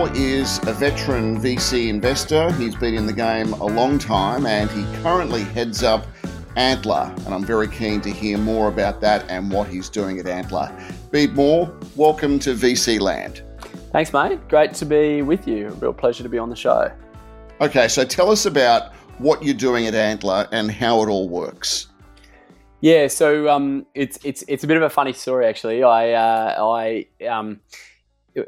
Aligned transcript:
Moore 0.00 0.10
is 0.14 0.56
a 0.66 0.72
veteran 0.72 1.38
VC 1.42 1.88
investor. 1.88 2.50
He's 2.52 2.74
been 2.74 2.94
in 2.94 3.04
the 3.04 3.12
game 3.12 3.52
a 3.52 3.66
long 3.66 3.98
time 3.98 4.46
and 4.46 4.70
he 4.70 4.82
currently 5.02 5.42
heads 5.42 5.82
up 5.82 6.06
Antler. 6.56 7.14
And 7.26 7.34
I'm 7.34 7.44
very 7.44 7.68
keen 7.68 8.00
to 8.00 8.10
hear 8.10 8.38
more 8.38 8.68
about 8.68 9.02
that 9.02 9.28
and 9.28 9.52
what 9.52 9.68
he's 9.68 9.90
doing 9.90 10.18
at 10.18 10.26
Antler. 10.26 10.74
Bede 11.10 11.34
Moore, 11.34 11.70
welcome 11.96 12.38
to 12.38 12.54
VC 12.54 12.98
Land. 12.98 13.42
Thanks, 13.92 14.10
mate. 14.14 14.40
Great 14.48 14.72
to 14.76 14.86
be 14.86 15.20
with 15.20 15.46
you. 15.46 15.68
Real 15.82 15.92
pleasure 15.92 16.22
to 16.22 16.30
be 16.30 16.38
on 16.38 16.48
the 16.48 16.56
show. 16.56 16.90
Okay, 17.60 17.86
so 17.86 18.02
tell 18.02 18.30
us 18.30 18.46
about 18.46 18.94
what 19.18 19.44
you're 19.44 19.52
doing 19.52 19.86
at 19.86 19.94
Antler 19.94 20.48
and 20.50 20.70
how 20.70 21.02
it 21.02 21.10
all 21.10 21.28
works. 21.28 21.88
Yeah, 22.80 23.08
so 23.08 23.50
um, 23.50 23.84
it's 23.94 24.18
it's 24.24 24.42
it's 24.48 24.64
a 24.64 24.66
bit 24.66 24.78
of 24.78 24.82
a 24.82 24.88
funny 24.88 25.12
story 25.12 25.44
actually. 25.44 25.82
I 25.82 26.12
uh, 26.12 26.54
I 26.58 27.26
um, 27.28 27.60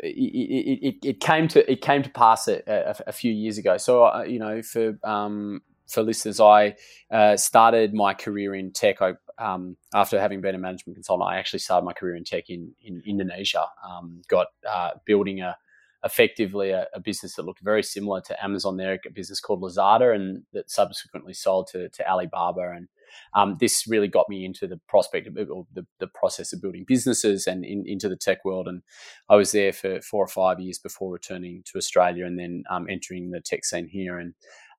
it, 0.01 0.79
it, 0.83 0.95
it, 1.03 1.21
came 1.21 1.49
to 1.49 1.71
it 1.71 1.81
came 1.81 2.03
to 2.03 2.11
pass 2.11 2.49
a, 2.49 2.63
a, 2.67 2.97
a 3.09 3.13
few 3.13 3.33
years 3.33 3.59
ago. 3.59 3.77
So 3.77 4.05
uh, 4.05 4.25
you 4.27 4.39
know, 4.39 4.63
for 4.63 4.99
um, 5.05 5.63
for 5.89 6.03
listeners, 6.03 6.41
I 6.41 6.77
uh, 7.11 7.37
started 7.37 7.95
my 7.95 8.15
career 8.15 8.55
in 8.55 8.73
tech. 8.73 9.03
I, 9.03 9.13
um, 9.39 9.77
after 9.95 10.21
having 10.21 10.41
been 10.41 10.55
a 10.55 10.59
management 10.59 10.97
consultant, 10.97 11.29
I 11.29 11.39
actually 11.39 11.61
started 11.61 11.85
my 11.85 11.93
career 11.93 12.17
in 12.17 12.25
tech 12.25 12.49
in 12.49 12.73
in 12.83 13.03
Indonesia. 13.07 13.67
Um, 13.89 14.23
got 14.29 14.49
uh, 14.69 14.91
building 15.05 15.41
a 15.41 15.57
effectively 16.05 16.71
a, 16.71 16.87
a, 16.95 17.01
business 17.01 17.37
that 17.37 17.45
looked 17.45 17.63
very 17.63 17.83
similar 17.83 18.21
to 18.21 18.45
Amazon 18.45 18.77
there, 18.77 18.99
a 19.07 19.11
business 19.11 19.41
called 19.41 19.63
Lazada, 19.63 20.15
and 20.15 20.43
that 20.53 20.71
subsequently 20.71 21.33
sold 21.33 21.69
to, 21.69 21.89
to 21.91 22.09
Alibaba. 22.09 22.73
And 22.75 22.89
um, 23.35 23.57
this 23.61 23.87
really 23.87 24.09
got 24.09 24.29
me 24.29 24.45
into 24.45 24.67
the 24.67 24.81
prospect 24.89 25.27
of 25.29 25.37
or 25.51 25.67
the, 25.73 25.87
the 26.01 26.09
process 26.09 26.53
of 26.53 26.61
building 26.61 26.85
businesses 26.87 27.47
and 27.47 27.65
in, 27.65 27.85
into 27.87 28.09
the 28.09 28.17
tech 28.17 28.45
world. 28.45 28.67
And 28.67 28.83
I 29.29 29.37
was 29.37 29.53
there 29.53 29.73
for 29.73 30.01
four 30.01 30.25
or 30.25 30.29
five 30.29 30.61
years 30.61 30.79
before 30.79 31.13
returning 31.13 31.63
to 31.67 31.79
Australia 31.79 32.27
and 32.27 32.39
then 32.39 32.65
um, 32.71 32.87
entering 32.91 33.31
the 33.31 33.41
tech 33.41 33.65
scene 33.65 33.89
here. 33.89 34.19
And 34.19 34.35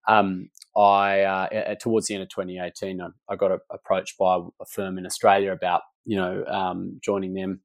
um, 0.07 0.49
I 0.75 1.21
uh, 1.21 1.75
towards 1.75 2.07
the 2.07 2.15
end 2.15 2.23
of 2.23 2.29
2018, 2.29 3.01
I, 3.01 3.07
I 3.29 3.35
got 3.35 3.51
a, 3.51 3.59
approached 3.71 4.17
by 4.17 4.39
a 4.61 4.65
firm 4.65 4.97
in 4.97 5.05
Australia 5.05 5.53
about 5.53 5.81
you 6.05 6.17
know 6.17 6.43
um, 6.45 6.99
joining 7.01 7.33
them 7.33 7.61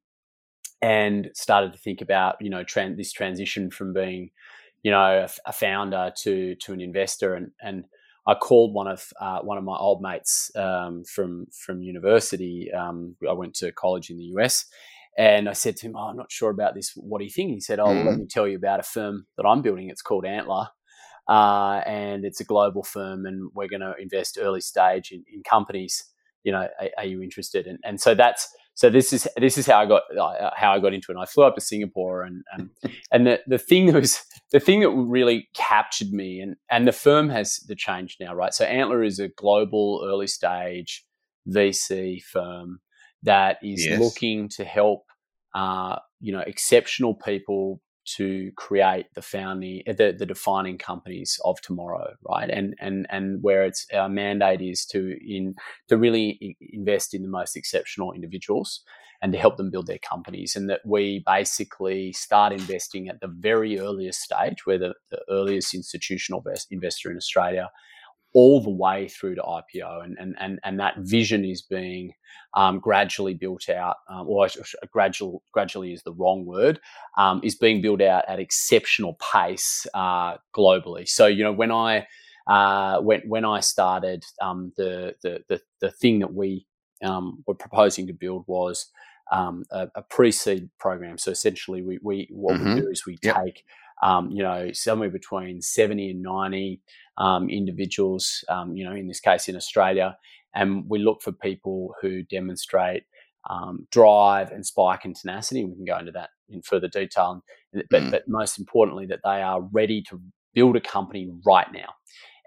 and 0.81 1.29
started 1.33 1.73
to 1.73 1.79
think 1.79 2.01
about 2.01 2.35
you 2.41 2.49
know 2.49 2.63
tran- 2.63 2.97
this 2.97 3.11
transition 3.11 3.69
from 3.71 3.93
being 3.93 4.31
you 4.83 4.91
know 4.91 5.25
a, 5.25 5.49
a, 5.49 5.51
founder 5.51 6.11
to 6.17 6.55
to 6.55 6.73
an 6.73 6.81
investor 6.81 7.35
and 7.35 7.51
and 7.61 7.85
I 8.29 8.35
called 8.35 8.75
one 8.75 8.87
of 8.87 9.11
uh, 9.19 9.39
one 9.39 9.57
of 9.57 9.63
my 9.63 9.75
old 9.75 10.03
mates 10.03 10.51
um, 10.55 11.03
from 11.03 11.47
from 11.51 11.81
university. 11.81 12.71
Um, 12.71 13.15
I 13.27 13.33
went 13.33 13.55
to 13.55 13.71
college 13.71 14.11
in 14.11 14.17
the 14.17 14.25
US, 14.35 14.65
and 15.17 15.49
I 15.49 15.53
said 15.53 15.77
to 15.77 15.87
him, 15.87 15.95
oh, 15.95 16.09
"I'm 16.09 16.17
not 16.17 16.31
sure 16.31 16.51
about 16.51 16.75
this. 16.75 16.91
What 16.95 17.19
do 17.19 17.25
you 17.25 17.31
think?" 17.31 17.51
He 17.51 17.59
said, 17.59 17.79
"Oh, 17.79 17.85
mm-hmm. 17.85 17.95
well, 17.95 18.05
let 18.05 18.11
mm-hmm. 18.13 18.21
me 18.21 18.27
tell 18.27 18.47
you 18.47 18.55
about 18.55 18.81
a 18.81 18.83
firm 18.83 19.25
that 19.35 19.47
I'm 19.47 19.63
building. 19.63 19.89
It's 19.89 20.03
called 20.03 20.25
Antler, 20.25 20.67
uh, 21.27 21.81
and 21.87 22.23
it's 22.23 22.39
a 22.39 22.43
global 22.43 22.83
firm, 22.83 23.25
and 23.25 23.49
we're 23.55 23.67
going 23.67 23.81
to 23.81 23.95
invest 23.99 24.37
early 24.39 24.61
stage 24.61 25.11
in, 25.11 25.23
in 25.33 25.41
companies. 25.41 26.03
You 26.43 26.51
know, 26.51 26.67
are, 26.79 26.89
are 26.99 27.05
you 27.05 27.23
interested?" 27.23 27.65
And 27.65 27.79
and 27.83 27.99
so 27.99 28.13
that's 28.13 28.47
so 28.79 28.89
this 28.89 29.11
is 29.11 29.27
this 29.35 29.57
is 29.57 29.65
how 29.65 29.77
I 29.77 29.85
got 29.85 30.03
uh, 30.17 30.51
how 30.55 30.71
I 30.71 30.79
got 30.79 30.93
into 30.93 31.11
it. 31.11 31.15
And 31.15 31.21
I 31.21 31.25
flew 31.25 31.43
up 31.43 31.55
to 31.55 31.59
Singapore, 31.61 32.23
and 32.23 32.45
and, 32.53 32.69
and 33.11 33.27
the, 33.27 33.41
the 33.45 33.57
thing 33.57 33.87
that 33.87 33.95
was 33.95 34.23
the 34.53 34.61
thing 34.61 34.79
that 34.79 34.89
really 34.91 35.49
captured 35.53 36.13
me, 36.13 36.39
and 36.39 36.55
and 36.71 36.87
the 36.87 36.93
firm 36.93 37.27
has 37.27 37.57
the 37.67 37.75
change 37.75 38.15
now, 38.21 38.33
right? 38.33 38.53
So 38.53 38.63
Antler 38.63 39.03
is 39.03 39.19
a 39.19 39.27
global 39.27 40.07
early 40.09 40.27
stage 40.27 41.05
VC 41.49 42.23
firm 42.23 42.79
that 43.23 43.57
is 43.61 43.85
yes. 43.85 43.99
looking 43.99 44.47
to 44.55 44.63
help 44.63 45.03
uh, 45.53 45.97
you 46.21 46.31
know 46.31 46.43
exceptional 46.47 47.15
people 47.15 47.81
to 48.17 48.51
create 48.55 49.07
the 49.13 49.21
founding 49.21 49.81
eh, 49.85 49.93
the, 49.93 50.15
the 50.17 50.25
defining 50.25 50.77
companies 50.77 51.39
of 51.43 51.59
tomorrow 51.61 52.13
right? 52.27 52.49
And 52.49 52.75
and 52.79 53.07
and 53.09 53.41
where 53.41 53.63
it's 53.63 53.85
our 53.93 54.09
mandate 54.09 54.61
is 54.61 54.85
to 54.87 55.17
in 55.25 55.55
to 55.87 55.97
really 55.97 56.57
invest 56.73 57.13
in 57.13 57.21
the 57.21 57.29
most 57.29 57.55
exceptional 57.55 58.13
individuals 58.13 58.81
and 59.21 59.33
to 59.33 59.39
help 59.39 59.57
them 59.57 59.69
build 59.69 59.87
their 59.87 59.99
companies 59.99 60.55
and 60.55 60.69
that 60.69 60.81
we 60.85 61.23
basically 61.25 62.13
start 62.13 62.53
investing 62.53 63.09
at 63.09 63.19
the 63.19 63.27
very 63.27 63.79
earliest 63.79 64.21
stage 64.21 64.65
where 64.65 64.77
the, 64.77 64.93
the 65.11 65.21
earliest 65.29 65.73
institutional 65.73 66.43
investor 66.71 67.11
in 67.11 67.17
australia 67.17 67.69
all 68.33 68.61
the 68.61 68.69
way 68.69 69.07
through 69.07 69.35
to 69.35 69.41
IPO, 69.41 70.03
and 70.03 70.17
and 70.19 70.35
and, 70.39 70.59
and 70.63 70.79
that 70.79 70.95
vision 70.99 71.43
is 71.43 71.61
being 71.61 72.13
um, 72.53 72.79
gradually 72.79 73.33
built 73.33 73.69
out, 73.69 73.97
um, 74.09 74.27
or 74.27 74.47
gradual 74.91 75.43
gradually 75.51 75.93
is 75.93 76.03
the 76.03 76.13
wrong 76.13 76.45
word, 76.45 76.79
um, 77.17 77.41
is 77.43 77.55
being 77.55 77.81
built 77.81 78.01
out 78.01 78.23
at 78.27 78.39
exceptional 78.39 79.17
pace 79.33 79.85
uh, 79.93 80.37
globally. 80.55 81.07
So 81.07 81.27
you 81.27 81.43
know 81.43 81.53
when 81.53 81.71
I 81.71 82.07
uh, 82.47 82.99
when 83.01 83.21
when 83.27 83.45
I 83.45 83.59
started, 83.59 84.23
um, 84.41 84.73
the, 84.77 85.15
the 85.21 85.43
the 85.47 85.61
the 85.81 85.91
thing 85.91 86.19
that 86.19 86.33
we 86.33 86.65
um, 87.03 87.43
were 87.47 87.55
proposing 87.55 88.07
to 88.07 88.13
build 88.13 88.43
was. 88.47 88.87
Um, 89.31 89.65
a, 89.69 89.87
a, 89.93 90.01
pre-seed 90.01 90.71
program. 90.79 91.19
So 91.19 91.29
essentially, 91.29 91.83
we, 91.83 91.99
we 92.01 92.27
what 92.31 92.55
mm-hmm. 92.55 92.73
we 92.73 92.81
do 92.81 92.87
is 92.89 93.05
we 93.05 93.19
yep. 93.21 93.35
take 93.35 93.63
um, 94.01 94.31
you 94.31 94.43
know, 94.43 94.71
somewhere 94.73 95.09
between 95.09 95.61
70 95.61 96.11
and 96.11 96.21
90 96.21 96.81
um, 97.17 97.49
individuals, 97.49 98.43
um, 98.49 98.75
you 98.75 98.85
know, 98.85 98.95
in 98.95 99.07
this 99.07 99.19
case 99.19 99.49
in 99.49 99.55
Australia. 99.55 100.17
And 100.55 100.89
we 100.89 100.99
look 100.99 101.21
for 101.21 101.31
people 101.31 101.93
who 102.01 102.23
demonstrate 102.23 103.03
um, 103.49 103.87
drive 103.91 104.51
and 104.51 104.65
spike 104.65 105.05
and 105.05 105.15
tenacity. 105.15 105.63
We 105.63 105.75
can 105.75 105.85
go 105.85 105.97
into 105.97 106.11
that 106.13 106.29
in 106.49 106.61
further 106.61 106.87
detail. 106.87 107.43
But, 107.73 107.85
mm. 107.89 108.11
but 108.11 108.27
most 108.27 108.57
importantly, 108.57 109.05
that 109.07 109.19
they 109.23 109.41
are 109.41 109.61
ready 109.61 110.01
to 110.09 110.19
build 110.53 110.75
a 110.75 110.81
company 110.81 111.29
right 111.45 111.67
now 111.71 111.93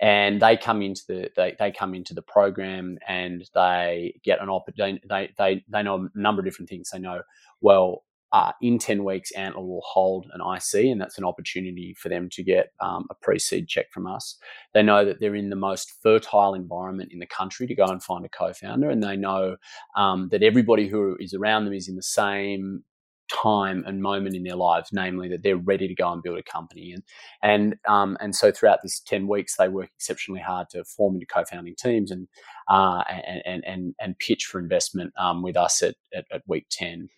and 0.03 0.43
they 0.43 0.57
come 0.57 0.83
into 0.83 1.03
the 1.07 1.31
they, 1.37 1.55
they 1.59 1.71
come 1.71 1.95
into 1.95 2.13
the 2.13 2.23
program 2.23 2.99
and 3.09 3.49
they 3.55 4.21
get 4.25 4.43
an 4.43 4.51
opportunity 4.51 5.01
they, 5.09 5.31
they 5.39 5.65
they 5.69 5.83
know 5.83 6.09
a 6.15 6.19
number 6.19 6.41
of 6.41 6.45
different 6.45 6.69
things 6.69 6.91
they 6.91 6.99
know 6.99 7.23
well 7.61 8.03
uh, 8.33 8.53
in 8.63 8.79
10 8.79 9.05
weeks, 9.05 9.31
Antler 9.33 9.63
will 9.63 9.83
hold 9.85 10.27
an 10.33 10.41
IC, 10.41 10.87
and 10.87 11.01
that's 11.01 11.19
an 11.19 11.25
opportunity 11.25 11.95
for 11.99 12.09
them 12.09 12.29
to 12.31 12.43
get 12.43 12.73
um, 12.81 13.07
a 13.11 13.15
pre 13.15 13.39
seed 13.39 13.69
check 13.69 13.91
from 13.93 14.07
us. 14.07 14.39
They 14.73 14.83
know 14.83 15.05
that 15.05 15.21
they're 15.21 15.35
in 15.35 15.51
the 15.51 15.57
most 15.57 15.93
fertile 16.03 16.55
environment 16.55 17.13
in 17.13 17.19
the 17.19 17.27
country 17.27 17.67
to 17.67 17.75
go 17.75 17.85
and 17.85 18.03
find 18.03 18.25
a 18.25 18.31
co 18.31 18.53
founder, 18.55 18.89
and 18.89 19.03
they 19.03 19.17
know 19.17 19.57
um, 19.97 20.29
that 20.31 20.43
everybody 20.43 20.89
who 20.89 21.17
is 21.21 21.35
around 21.35 21.65
them 21.67 21.75
is 21.75 21.89
in 21.89 21.97
the 21.97 22.03
same 22.03 22.85
time 23.33 23.83
and 23.87 24.03
moment 24.03 24.35
in 24.35 24.43
their 24.43 24.57
lives, 24.57 24.91
namely 24.93 25.29
that 25.29 25.43
they're 25.43 25.57
ready 25.57 25.89
to 25.89 25.95
go 25.95 26.13
and 26.13 26.23
build 26.23 26.39
a 26.39 26.43
company. 26.43 26.93
And 26.93 27.03
and 27.43 27.77
um, 27.87 28.17
and 28.21 28.35
so 28.35 28.51
throughout 28.51 28.81
this 28.83 29.01
ten 29.01 29.29
weeks, 29.29 29.57
they 29.57 29.69
work 29.69 29.91
exceptionally 29.97 30.41
hard 30.41 30.69
to 30.71 30.85
form 30.85 31.15
into 31.15 31.27
co-founding 31.27 31.75
teams 31.79 32.11
and 32.11 32.29
uh, 32.69 33.03
and, 33.45 33.63
and 33.67 33.95
and 34.01 34.19
pitch 34.19 34.45
for 34.45 34.59
investment 34.59 35.13
um, 35.19 35.43
with 35.43 35.57
us 35.59 35.83
at, 35.83 35.97
at, 36.15 36.25
at 36.33 36.43
week 36.47 36.67
ten. 36.71 37.09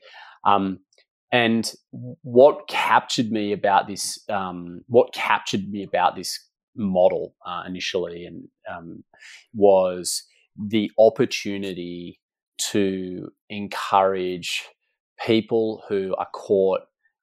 Um, 0.45 0.81
and 1.35 1.73
what 1.91 2.69
captured 2.69 3.33
me 3.33 3.51
about 3.51 3.89
this, 3.89 4.21
um, 4.29 4.83
what 4.87 5.13
captured 5.13 5.69
me 5.69 5.83
about 5.83 6.15
this 6.15 6.39
model 6.77 7.35
uh, 7.45 7.65
initially, 7.67 8.25
and 8.25 8.47
um, 8.73 9.03
was 9.53 10.23
the 10.57 10.93
opportunity 10.97 12.21
to 12.71 13.31
encourage 13.51 14.63
people 15.27 15.83
who 15.89 16.15
are 16.19 16.29
caught 16.33 16.83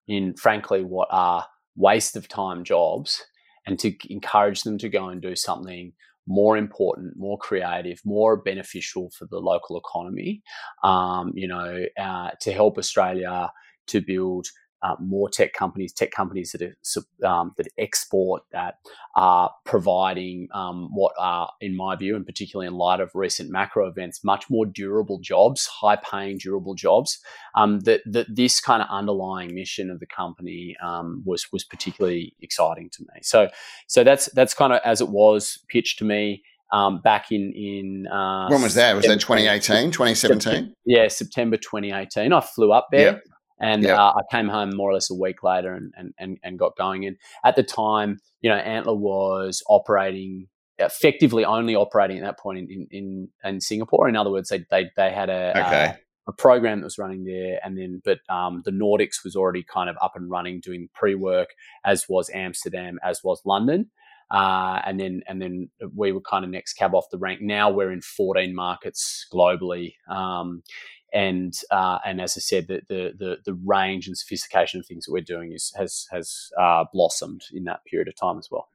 in, 0.10 0.36
frankly, 0.36 0.84
what 0.84 1.08
are 1.10 1.48
waste 1.78 2.18
of 2.18 2.28
time 2.28 2.66
jobs, 2.66 3.24
and 3.66 3.80
to 3.80 3.94
encourage 4.10 4.64
them 4.64 4.78
to 4.78 4.90
go 4.90 5.08
and 5.08 5.22
do 5.22 5.38
something 5.38 5.94
more 6.28 6.58
important, 6.58 7.14
more 7.16 7.38
creative, 7.38 8.02
more 8.04 8.36
beneficial 8.36 9.10
for 9.18 9.26
the 9.32 9.40
local 9.40 9.78
economy. 9.78 10.42
Um, 10.84 11.32
you 11.34 11.48
know, 11.48 11.86
uh, 11.98 12.32
to 12.42 12.52
help 12.52 12.78
Australia 12.78 13.50
to 13.92 14.02
build 14.02 14.48
uh, 14.84 14.96
more 15.00 15.30
tech 15.30 15.54
companies, 15.54 15.94
tech 15.94 16.12
companies 16.12 16.52
that 16.52 16.62
are, 16.62 17.28
um, 17.28 17.54
that 17.58 17.68
export, 17.78 18.42
that 18.52 18.76
are 19.16 19.52
providing 19.64 20.48
um, 20.54 20.90
what 20.92 21.14
are, 21.20 21.52
in 21.62 21.76
my 21.76 21.96
view, 21.96 22.16
and 22.16 22.26
particularly 22.26 22.68
in 22.68 22.74
light 22.74 23.00
of 23.00 23.12
recent 23.14 23.52
macro 23.52 23.88
events, 23.88 24.24
much 24.24 24.50
more 24.50 24.66
durable 24.66 25.20
jobs, 25.20 25.68
high-paying 25.68 26.40
durable 26.40 26.74
jobs. 26.74 27.20
Um, 27.56 27.82
that 27.82 28.02
that 28.08 28.36
this 28.36 28.60
kind 28.60 28.82
of 28.82 28.88
underlying 28.90 29.54
mission 29.54 29.92
of 29.92 30.00
the 30.00 30.08
company 30.08 30.76
um, 30.84 31.22
was 31.26 31.46
was 31.52 31.64
particularly 31.64 32.36
exciting 32.42 32.90
to 32.94 33.04
me. 33.04 33.20
So 33.22 33.50
so 33.88 34.04
that's 34.04 34.32
that's 34.34 34.54
kind 34.54 34.74
of 34.74 34.80
as 34.84 35.00
it 35.02 35.10
was 35.10 35.60
pitched 35.70 36.00
to 36.00 36.06
me. 36.06 36.44
Um, 36.74 37.02
back 37.02 37.34
in 37.34 37.52
in 37.54 38.08
uh, 38.08 38.48
when 38.48 38.62
was 38.62 38.76
that? 38.76 38.96
Was 38.96 39.06
that 39.06 39.20
2018, 39.20 39.92
2017? 39.92 40.74
Yeah, 40.86 41.10
September 41.10 41.58
2018. 41.58 42.32
I 42.32 42.40
flew 42.40 42.72
up 42.72 42.88
there. 42.92 43.12
Yep. 43.12 43.24
And 43.62 43.84
yep. 43.84 43.98
uh, 43.98 44.14
I 44.16 44.22
came 44.36 44.48
home 44.48 44.76
more 44.76 44.90
or 44.90 44.94
less 44.96 45.10
a 45.12 45.16
week 45.16 45.44
later 45.44 45.74
and, 45.74 45.94
and, 45.96 46.14
and, 46.18 46.38
and 46.44 46.60
got 46.60 46.76
going. 46.76 47.06
And 47.06 47.18
at 47.46 47.56
the 47.56 47.64
time, 47.64 48.20
you 48.42 48.50
know, 48.50 48.58
Antler 48.58 48.96
was 48.96 49.64
operating 49.70 50.48
effectively 50.80 51.46
only 51.46 51.76
operating 51.76 52.18
at 52.18 52.24
that 52.24 52.40
point 52.40 52.58
in, 52.58 52.70
in, 52.70 52.88
in, 52.92 53.30
in 53.44 53.62
Singapore. 53.62 54.10
In 54.10 54.16
other 54.16 54.32
words, 54.32 54.50
they, 54.50 54.66
they, 54.72 54.90
they 54.98 55.12
had 55.12 55.30
a, 55.30 55.52
okay. 55.52 55.94
a 56.28 56.34
program 56.34 56.80
that 56.80 56.86
was 56.86 56.98
running 56.98 57.24
there, 57.24 57.60
and 57.64 57.78
then 57.78 58.02
but 58.04 58.20
um, 58.30 58.62
the 58.66 58.72
Nordics 58.72 59.24
was 59.24 59.36
already 59.36 59.64
kind 59.64 59.90
of 59.90 59.96
up 60.02 60.14
and 60.16 60.30
running, 60.30 60.60
doing 60.60 60.90
pre 60.94 61.16
work, 61.16 61.50
as 61.86 62.06
was 62.10 62.30
Amsterdam, 62.34 63.00
as 63.04 63.22
was 63.24 63.42
London. 63.46 63.92
Uh, 64.32 64.82
and 64.86 64.98
then 64.98 65.22
and 65.28 65.42
then 65.42 65.70
we 65.94 66.14
were 66.14 66.22
kind 66.22 66.46
of 66.46 66.52
next 66.52 66.74
cab 66.74 66.96
off 66.96 67.06
the 67.12 67.18
rank. 67.18 67.42
Now 67.42 67.70
we're 67.70 67.92
in 67.92 68.02
14 68.02 68.56
markets 68.56 69.28
globally, 69.32 69.96
um, 70.10 70.64
and 71.14 71.60
uh, 71.70 72.00
and 72.06 72.22
as 72.22 72.38
I 72.38 72.42
said, 72.42 72.68
the, 72.68 72.82
the, 72.88 73.14
the 73.18 73.38
the 73.46 73.54
range 73.66 74.08
and 74.08 74.18
sophistication 74.18 74.80
of 74.80 74.86
things 74.86 75.06
that 75.06 75.12
we're 75.12 75.22
doing 75.22 75.52
is 75.52 75.74
has 75.78 76.08
has 76.12 76.50
uh, 76.60 76.86
blossomed 76.94 77.44
in 77.54 77.66
that 77.66 77.84
period 77.86 78.08
of 78.08 78.16
time 78.16 78.38
as 78.38 78.50
well. 78.50 78.70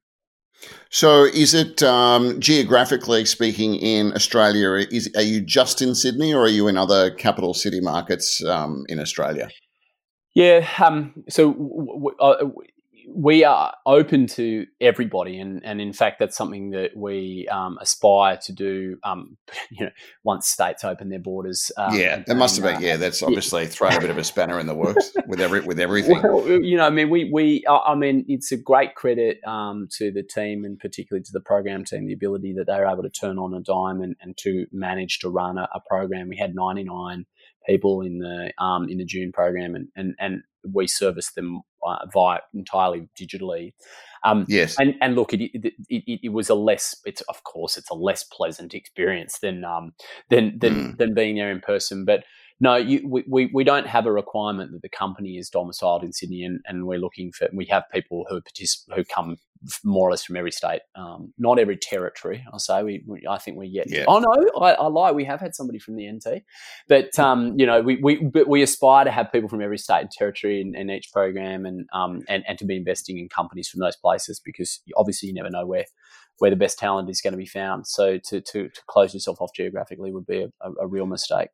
So, 0.90 1.24
is 1.24 1.52
it 1.54 1.82
um, 1.82 2.40
geographically 2.40 3.24
speaking 3.24 3.74
in 3.76 4.12
Australia? 4.14 4.86
Is 4.90 5.10
are 5.14 5.22
you 5.22 5.40
just 5.40 5.82
in 5.82 5.94
Sydney, 5.94 6.32
or 6.32 6.42
are 6.44 6.48
you 6.48 6.68
in 6.68 6.76
other 6.76 7.10
capital 7.10 7.54
city 7.54 7.80
markets 7.80 8.44
um, 8.44 8.84
in 8.88 8.98
Australia? 8.98 9.48
Yeah, 10.34 10.68
um, 10.84 11.24
so 11.28 11.52
w- 11.52 11.86
w- 11.86 12.16
uh, 12.20 12.44
we 13.08 13.44
are 13.44 13.72
open 13.86 14.26
to 14.26 14.66
everybody, 14.80 15.38
and, 15.38 15.64
and 15.64 15.80
in 15.80 15.92
fact, 15.92 16.18
that's 16.18 16.36
something 16.36 16.70
that 16.70 16.96
we 16.96 17.46
um, 17.48 17.78
aspire 17.80 18.36
to 18.38 18.52
do. 18.52 18.98
Um, 19.04 19.36
you 19.70 19.84
know, 19.84 19.92
once 20.24 20.48
states 20.48 20.82
open 20.82 21.08
their 21.08 21.20
borders. 21.20 21.70
Um, 21.76 21.96
yeah, 21.96 22.24
it 22.26 22.36
must 22.36 22.56
have 22.56 22.64
been. 22.64 22.76
Uh, 22.76 22.80
yeah, 22.80 22.96
that's 22.96 23.22
obviously 23.22 23.62
yeah. 23.62 23.68
thrown 23.68 23.94
a 23.94 24.00
bit 24.00 24.10
of 24.10 24.18
a 24.18 24.24
spanner 24.24 24.58
in 24.58 24.66
the 24.66 24.74
works 24.74 25.12
with 25.28 25.40
every 25.40 25.60
with 25.60 25.78
everything. 25.86 26.20
Well, 26.20 26.48
you 26.48 26.76
know, 26.76 26.84
I 26.84 26.90
mean, 26.90 27.08
we 27.08 27.30
we 27.30 27.64
I 27.68 27.94
mean, 27.94 28.24
it's 28.28 28.50
a 28.50 28.56
great 28.56 28.96
credit 28.96 29.38
um, 29.46 29.88
to 29.92 30.10
the 30.10 30.24
team 30.24 30.64
and 30.64 30.78
particularly 30.78 31.22
to 31.24 31.32
the 31.32 31.40
program 31.40 31.84
team, 31.84 32.06
the 32.06 32.12
ability 32.12 32.54
that 32.54 32.66
they 32.66 32.74
were 32.74 32.86
able 32.86 33.04
to 33.04 33.10
turn 33.10 33.38
on 33.38 33.54
a 33.54 33.60
dime 33.60 34.02
and, 34.02 34.16
and 34.20 34.36
to 34.38 34.66
manage 34.72 35.20
to 35.20 35.28
run 35.28 35.58
a, 35.58 35.68
a 35.74 35.80
program. 35.88 36.28
We 36.28 36.36
had 36.36 36.56
ninety 36.56 36.82
nine 36.82 37.26
people 37.66 38.00
in 38.00 38.18
the 38.18 38.52
um, 38.58 38.88
in 38.88 38.98
the 38.98 39.04
June 39.04 39.30
program, 39.30 39.76
and 39.76 39.88
and 39.94 40.14
and 40.18 40.42
we 40.72 40.86
service 40.88 41.30
them 41.32 41.62
via 42.12 42.40
entirely 42.54 43.08
digitally. 43.18 43.72
Um, 44.24 44.44
yes, 44.48 44.76
and 44.78 44.94
and 45.00 45.14
look, 45.14 45.32
it 45.32 45.40
it, 45.40 45.74
it 45.88 46.20
it, 46.24 46.28
was 46.30 46.48
a 46.50 46.54
less. 46.54 46.96
It's 47.04 47.20
of 47.22 47.44
course 47.44 47.76
it's 47.76 47.90
a 47.90 47.94
less 47.94 48.24
pleasant 48.24 48.74
experience 48.74 49.38
than 49.38 49.64
um 49.64 49.92
than 50.30 50.58
than 50.58 50.74
mm. 50.74 50.98
than 50.98 51.14
being 51.14 51.36
there 51.36 51.50
in 51.50 51.60
person, 51.60 52.04
but 52.04 52.24
no, 52.58 52.76
you, 52.76 53.06
we, 53.06 53.24
we, 53.28 53.50
we 53.52 53.64
don't 53.64 53.86
have 53.86 54.06
a 54.06 54.12
requirement 54.12 54.72
that 54.72 54.80
the 54.80 54.88
company 54.88 55.36
is 55.36 55.50
domiciled 55.50 56.02
in 56.02 56.12
Sydney, 56.12 56.42
and, 56.42 56.60
and 56.66 56.86
we're 56.86 56.98
looking 56.98 57.30
for. 57.32 57.48
We 57.52 57.66
have 57.66 57.84
people 57.92 58.24
who 58.28 58.40
particip- 58.40 58.94
who 58.94 59.04
come 59.04 59.36
more 59.84 60.08
or 60.08 60.10
less 60.10 60.24
from 60.24 60.36
every 60.36 60.52
state, 60.52 60.80
um, 60.94 61.32
not 61.38 61.58
every 61.58 61.76
territory. 61.76 62.44
I'll 62.52 62.58
say 62.58 62.82
we, 62.82 63.04
we 63.06 63.26
I 63.28 63.38
think 63.38 63.58
we 63.58 63.70
get. 63.70 63.90
Yeah. 63.90 64.04
Oh 64.08 64.18
no, 64.18 64.60
I, 64.60 64.72
I, 64.72 64.86
lie. 64.86 65.12
We 65.12 65.24
have 65.24 65.40
had 65.40 65.54
somebody 65.54 65.78
from 65.78 65.96
the 65.96 66.10
NT, 66.10 66.44
but 66.88 67.18
um, 67.18 67.58
you 67.58 67.66
know, 67.66 67.82
we, 67.82 67.96
we 68.02 68.16
but 68.16 68.48
we 68.48 68.62
aspire 68.62 69.04
to 69.04 69.10
have 69.10 69.32
people 69.32 69.48
from 69.48 69.60
every 69.60 69.78
state 69.78 70.00
and 70.00 70.10
territory 70.10 70.60
in, 70.60 70.74
in 70.74 70.90
each 70.90 71.10
program, 71.12 71.66
and 71.66 71.86
um 71.92 72.22
and, 72.28 72.44
and 72.48 72.58
to 72.58 72.64
be 72.64 72.76
investing 72.76 73.18
in 73.18 73.28
companies 73.28 73.68
from 73.68 73.80
those 73.80 73.96
places 73.96 74.40
because 74.42 74.80
obviously 74.96 75.28
you 75.28 75.34
never 75.34 75.50
know 75.50 75.66
where 75.66 75.84
where 76.38 76.50
the 76.50 76.56
best 76.56 76.78
talent 76.78 77.08
is 77.10 77.20
going 77.20 77.32
to 77.32 77.38
be 77.38 77.46
found. 77.46 77.86
So 77.86 78.18
to 78.28 78.40
to, 78.40 78.68
to 78.68 78.80
close 78.86 79.12
yourself 79.12 79.40
off 79.40 79.50
geographically 79.54 80.12
would 80.12 80.26
be 80.26 80.42
a, 80.42 80.48
a, 80.60 80.72
a 80.82 80.86
real 80.86 81.06
mistake. 81.06 81.48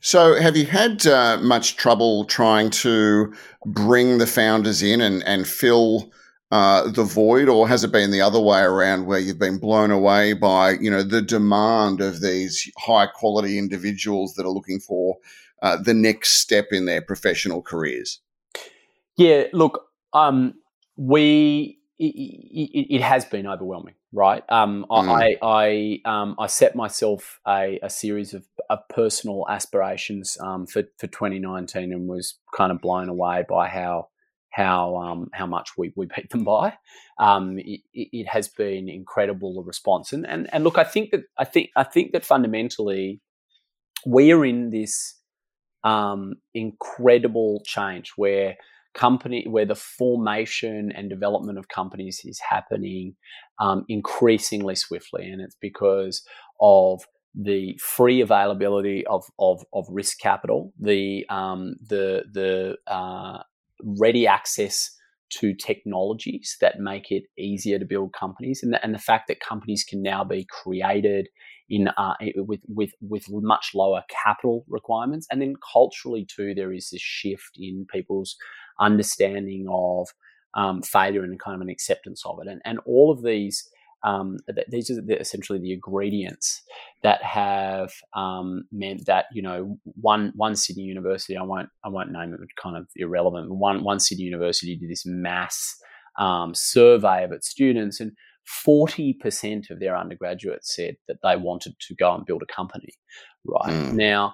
So, 0.00 0.40
have 0.40 0.56
you 0.56 0.66
had 0.66 1.06
uh, 1.06 1.38
much 1.42 1.76
trouble 1.76 2.24
trying 2.24 2.70
to 2.70 3.34
bring 3.66 4.18
the 4.18 4.26
founders 4.26 4.82
in 4.82 5.00
and, 5.00 5.22
and 5.24 5.46
fill 5.46 6.10
uh, 6.50 6.90
the 6.90 7.04
void, 7.04 7.48
or 7.48 7.68
has 7.68 7.84
it 7.84 7.92
been 7.92 8.10
the 8.10 8.20
other 8.20 8.40
way 8.40 8.60
around 8.60 9.06
where 9.06 9.18
you've 9.18 9.38
been 9.38 9.58
blown 9.58 9.90
away 9.90 10.32
by 10.32 10.72
you 10.72 10.90
know 10.90 11.02
the 11.02 11.22
demand 11.22 12.00
of 12.00 12.20
these 12.20 12.70
high 12.78 13.06
quality 13.06 13.56
individuals 13.56 14.34
that 14.34 14.44
are 14.44 14.50
looking 14.50 14.80
for 14.80 15.16
uh, 15.62 15.76
the 15.76 15.94
next 15.94 16.40
step 16.40 16.68
in 16.72 16.86
their 16.86 17.02
professional 17.02 17.62
careers? 17.62 18.20
Yeah, 19.16 19.44
look, 19.52 19.86
um, 20.12 20.54
we 20.96 21.78
it, 21.98 22.04
it, 22.04 22.94
it, 22.96 23.00
has 23.00 23.24
been 23.24 23.46
overwhelming, 23.46 23.94
right? 24.12 24.42
Um, 24.48 24.86
mm. 24.90 25.08
I 25.08 25.36
I 25.42 26.10
um, 26.10 26.36
I 26.38 26.46
set 26.46 26.74
myself 26.74 27.40
a, 27.46 27.78
a 27.82 27.90
series 27.90 28.34
of, 28.34 28.44
of, 28.68 28.80
personal 28.88 29.46
aspirations 29.48 30.36
um, 30.40 30.66
for 30.66 30.84
for 30.98 31.06
2019 31.06 31.92
and 31.92 32.08
was 32.08 32.38
kind 32.56 32.72
of 32.72 32.80
blown 32.80 33.08
away 33.08 33.44
by 33.48 33.68
how 33.68 34.08
how 34.50 34.96
um, 34.96 35.28
how 35.32 35.46
much 35.46 35.70
we, 35.78 35.92
we 35.96 36.06
beat 36.06 36.30
them 36.30 36.44
by. 36.44 36.74
Um, 37.18 37.58
it, 37.58 37.80
it, 37.92 38.26
has 38.28 38.48
been 38.48 38.88
incredible 38.88 39.54
the 39.54 39.62
response, 39.62 40.12
and, 40.12 40.26
and 40.26 40.48
and 40.52 40.64
look, 40.64 40.78
I 40.78 40.84
think 40.84 41.10
that 41.12 41.22
I 41.38 41.44
think 41.44 41.70
I 41.76 41.84
think 41.84 42.12
that 42.12 42.24
fundamentally 42.24 43.20
we 44.06 44.32
are 44.32 44.44
in 44.44 44.70
this 44.70 45.16
um, 45.84 46.34
incredible 46.54 47.62
change 47.64 48.12
where 48.16 48.56
company 48.92 49.46
where 49.48 49.66
the 49.66 49.76
formation 49.76 50.90
and 50.92 51.08
development 51.08 51.58
of 51.58 51.68
companies 51.68 52.22
is 52.24 52.40
happening 52.40 53.14
um, 53.60 53.84
increasingly 53.88 54.74
swiftly, 54.74 55.28
and 55.30 55.40
it's 55.40 55.56
because 55.60 56.22
of 56.60 57.02
the 57.34 57.78
free 57.78 58.20
availability 58.20 59.06
of, 59.06 59.24
of, 59.38 59.64
of 59.72 59.86
risk 59.88 60.18
capital, 60.18 60.72
the 60.78 61.24
um, 61.28 61.76
the 61.88 62.24
the 62.32 62.76
uh, 62.92 63.42
ready 63.84 64.26
access 64.26 64.90
to 65.38 65.54
technologies 65.54 66.56
that 66.60 66.80
make 66.80 67.12
it 67.12 67.22
easier 67.38 67.78
to 67.78 67.84
build 67.84 68.12
companies, 68.12 68.60
and 68.62 68.72
the, 68.72 68.82
and 68.82 68.94
the 68.94 68.98
fact 68.98 69.28
that 69.28 69.38
companies 69.38 69.84
can 69.88 70.02
now 70.02 70.24
be 70.24 70.44
created 70.50 71.28
in 71.68 71.88
uh, 71.96 72.14
with 72.36 72.60
with 72.68 72.90
with 73.00 73.24
much 73.28 73.70
lower 73.74 74.02
capital 74.24 74.64
requirements, 74.68 75.26
and 75.30 75.40
then 75.40 75.54
culturally 75.72 76.26
too, 76.28 76.54
there 76.54 76.72
is 76.72 76.90
this 76.90 77.00
shift 77.00 77.52
in 77.56 77.86
people's 77.92 78.36
understanding 78.80 79.66
of 79.70 80.08
um, 80.54 80.82
failure 80.82 81.22
and 81.22 81.38
kind 81.38 81.54
of 81.54 81.60
an 81.60 81.70
acceptance 81.70 82.22
of 82.24 82.38
it, 82.42 82.48
and 82.48 82.60
and 82.64 82.78
all 82.86 83.10
of 83.10 83.22
these 83.22 83.68
um, 84.02 84.38
these 84.68 84.90
are 84.90 85.02
essentially 85.12 85.58
the 85.58 85.74
ingredients 85.74 86.62
that 87.02 87.22
have 87.22 87.92
um, 88.14 88.64
meant 88.72 89.06
that 89.06 89.26
you 89.32 89.42
know 89.42 89.78
one 90.00 90.32
one 90.36 90.56
Sydney 90.56 90.84
University 90.84 91.36
I 91.36 91.42
won't 91.42 91.68
I 91.84 91.88
won't 91.88 92.12
name 92.12 92.32
it 92.32 92.40
kind 92.62 92.76
of 92.76 92.86
irrelevant 92.96 93.50
one 93.50 93.84
one 93.84 94.00
Sydney 94.00 94.24
University 94.24 94.76
did 94.76 94.90
this 94.90 95.04
mass 95.04 95.76
um, 96.18 96.54
survey 96.54 97.24
of 97.24 97.32
its 97.32 97.48
students 97.48 98.00
and 98.00 98.12
40% 98.66 99.70
of 99.70 99.78
their 99.78 99.96
undergraduates 99.96 100.74
said 100.74 100.96
that 101.06 101.18
they 101.22 101.36
wanted 101.36 101.74
to 101.78 101.94
go 101.94 102.14
and 102.14 102.26
build 102.26 102.42
a 102.42 102.52
company 102.52 102.88
right 103.44 103.72
mm. 103.72 103.92
now 103.94 104.32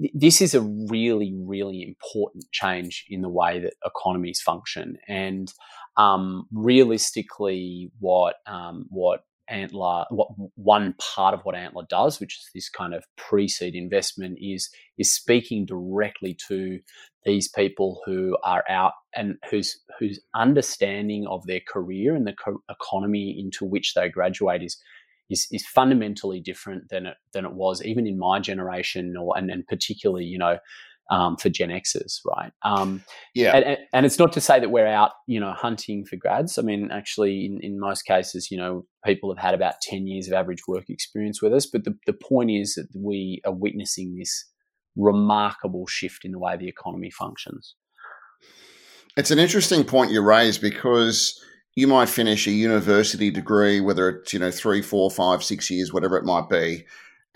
th- 0.00 0.12
this 0.14 0.40
is 0.40 0.54
a 0.54 0.60
really 0.90 1.34
really 1.44 1.82
important 1.82 2.44
change 2.52 3.04
in 3.08 3.20
the 3.20 3.28
way 3.28 3.60
that 3.60 3.74
economies 3.84 4.40
function 4.40 4.96
and 5.06 5.52
um, 5.98 6.46
realistically, 6.52 7.90
what 7.98 8.36
um, 8.46 8.86
what 8.88 9.20
Antler, 9.48 10.04
what 10.10 10.28
one 10.54 10.94
part 10.98 11.34
of 11.34 11.40
what 11.42 11.56
Antler 11.56 11.84
does, 11.88 12.20
which 12.20 12.38
is 12.38 12.50
this 12.54 12.70
kind 12.70 12.94
of 12.94 13.04
pre-seed 13.16 13.74
investment, 13.74 14.38
is 14.40 14.70
is 14.96 15.12
speaking 15.12 15.66
directly 15.66 16.38
to 16.46 16.78
these 17.24 17.48
people 17.48 18.00
who 18.06 18.38
are 18.44 18.62
out 18.68 18.92
and 19.14 19.36
whose 19.50 19.80
whose 19.98 20.20
understanding 20.36 21.26
of 21.26 21.44
their 21.46 21.60
career 21.68 22.14
and 22.14 22.26
the 22.26 22.34
co- 22.34 22.62
economy 22.70 23.36
into 23.36 23.64
which 23.64 23.94
they 23.94 24.08
graduate 24.08 24.62
is 24.62 24.80
is, 25.30 25.46
is 25.50 25.66
fundamentally 25.66 26.40
different 26.40 26.88
than 26.90 27.06
it 27.06 27.16
than 27.32 27.44
it 27.44 27.52
was 27.52 27.82
even 27.84 28.06
in 28.06 28.18
my 28.18 28.38
generation 28.40 29.14
or 29.16 29.36
and, 29.36 29.50
and 29.50 29.66
particularly 29.66 30.24
you 30.24 30.38
know 30.38 30.58
um, 31.10 31.36
for 31.36 31.48
Gen 31.48 31.70
Xers, 31.70 32.18
right? 32.26 32.52
Um, 32.62 33.02
yeah. 33.34 33.56
And, 33.56 33.78
and, 33.94 34.06
it's 34.06 34.18
not 34.18 34.32
to 34.34 34.40
say 34.40 34.60
that 34.60 34.70
we're 34.70 34.86
out, 34.86 35.12
you 35.26 35.40
know, 35.40 35.52
hunting 35.52 36.04
for 36.04 36.16
grads. 36.16 36.58
I 36.58 36.62
mean, 36.62 36.90
actually, 36.92 37.46
in, 37.46 37.58
in 37.62 37.80
most 37.80 38.02
cases, 38.02 38.50
you 38.50 38.58
know, 38.58 38.84
people 39.06 39.34
have 39.34 39.42
had 39.42 39.54
about 39.54 39.80
10 39.80 40.06
years 40.06 40.26
of 40.26 40.34
average 40.34 40.60
work 40.68 40.84
experience 40.90 41.40
with 41.40 41.54
us. 41.54 41.64
But 41.64 41.84
the, 41.84 41.96
the 42.06 42.12
point 42.12 42.50
is 42.50 42.74
that 42.74 42.88
we 42.94 43.40
are 43.46 43.54
witnessing 43.54 44.16
this 44.18 44.44
remarkable 44.96 45.86
shift 45.86 46.24
in 46.24 46.32
the 46.32 46.38
way 46.38 46.56
the 46.56 46.68
economy 46.68 47.10
functions. 47.10 47.74
It's 49.16 49.30
an 49.30 49.38
interesting 49.38 49.84
point 49.84 50.10
you 50.10 50.20
raise 50.20 50.58
because 50.58 51.40
you 51.78 51.86
might 51.86 52.08
finish 52.08 52.48
a 52.48 52.50
university 52.50 53.30
degree, 53.30 53.80
whether 53.80 54.08
it's, 54.08 54.32
you 54.32 54.40
know, 54.40 54.50
three, 54.50 54.82
four, 54.82 55.08
five, 55.12 55.44
six 55.44 55.70
years, 55.70 55.92
whatever 55.92 56.16
it 56.16 56.24
might 56.24 56.48
be. 56.48 56.84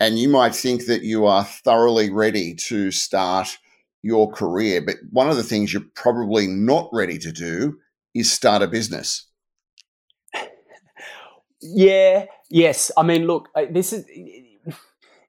And 0.01 0.19
you 0.19 0.27
might 0.27 0.53
think 0.53 0.85
that 0.87 1.03
you 1.03 1.25
are 1.25 1.45
thoroughly 1.45 2.09
ready 2.09 2.53
to 2.67 2.91
start 2.91 3.57
your 4.01 4.29
career. 4.29 4.81
But 4.81 4.97
one 5.11 5.29
of 5.29 5.37
the 5.37 5.43
things 5.43 5.71
you're 5.71 5.85
probably 5.95 6.45
not 6.47 6.89
ready 6.91 7.17
to 7.19 7.31
do 7.31 7.77
is 8.13 8.29
start 8.29 8.61
a 8.61 8.67
business. 8.67 9.27
Yeah, 11.61 12.25
yes. 12.49 12.91
I 12.97 13.03
mean, 13.03 13.25
look, 13.25 13.47
this 13.71 13.93
is 13.93 14.05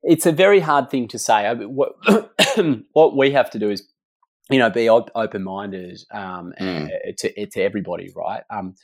it's 0.02 0.26
a 0.26 0.33
very 0.33 0.59
hard 0.59 0.90
thing 0.90 1.06
to 1.06 1.21
say. 1.21 1.47
I 1.47 1.54
mean, 1.54 1.73
what 1.73 1.92
what 2.94 3.16
we 3.16 3.30
have 3.30 3.49
to 3.52 3.61
do 3.61 3.71
is, 3.71 3.87
you 4.50 4.58
know, 4.58 4.70
be 4.70 4.88
open 4.88 5.42
minded 5.42 6.00
um, 6.12 6.52
mm. 6.60 6.88
to 7.18 7.46
to 7.46 7.60
everybody, 7.60 8.12
right? 8.14 8.42
Um, 8.50 8.74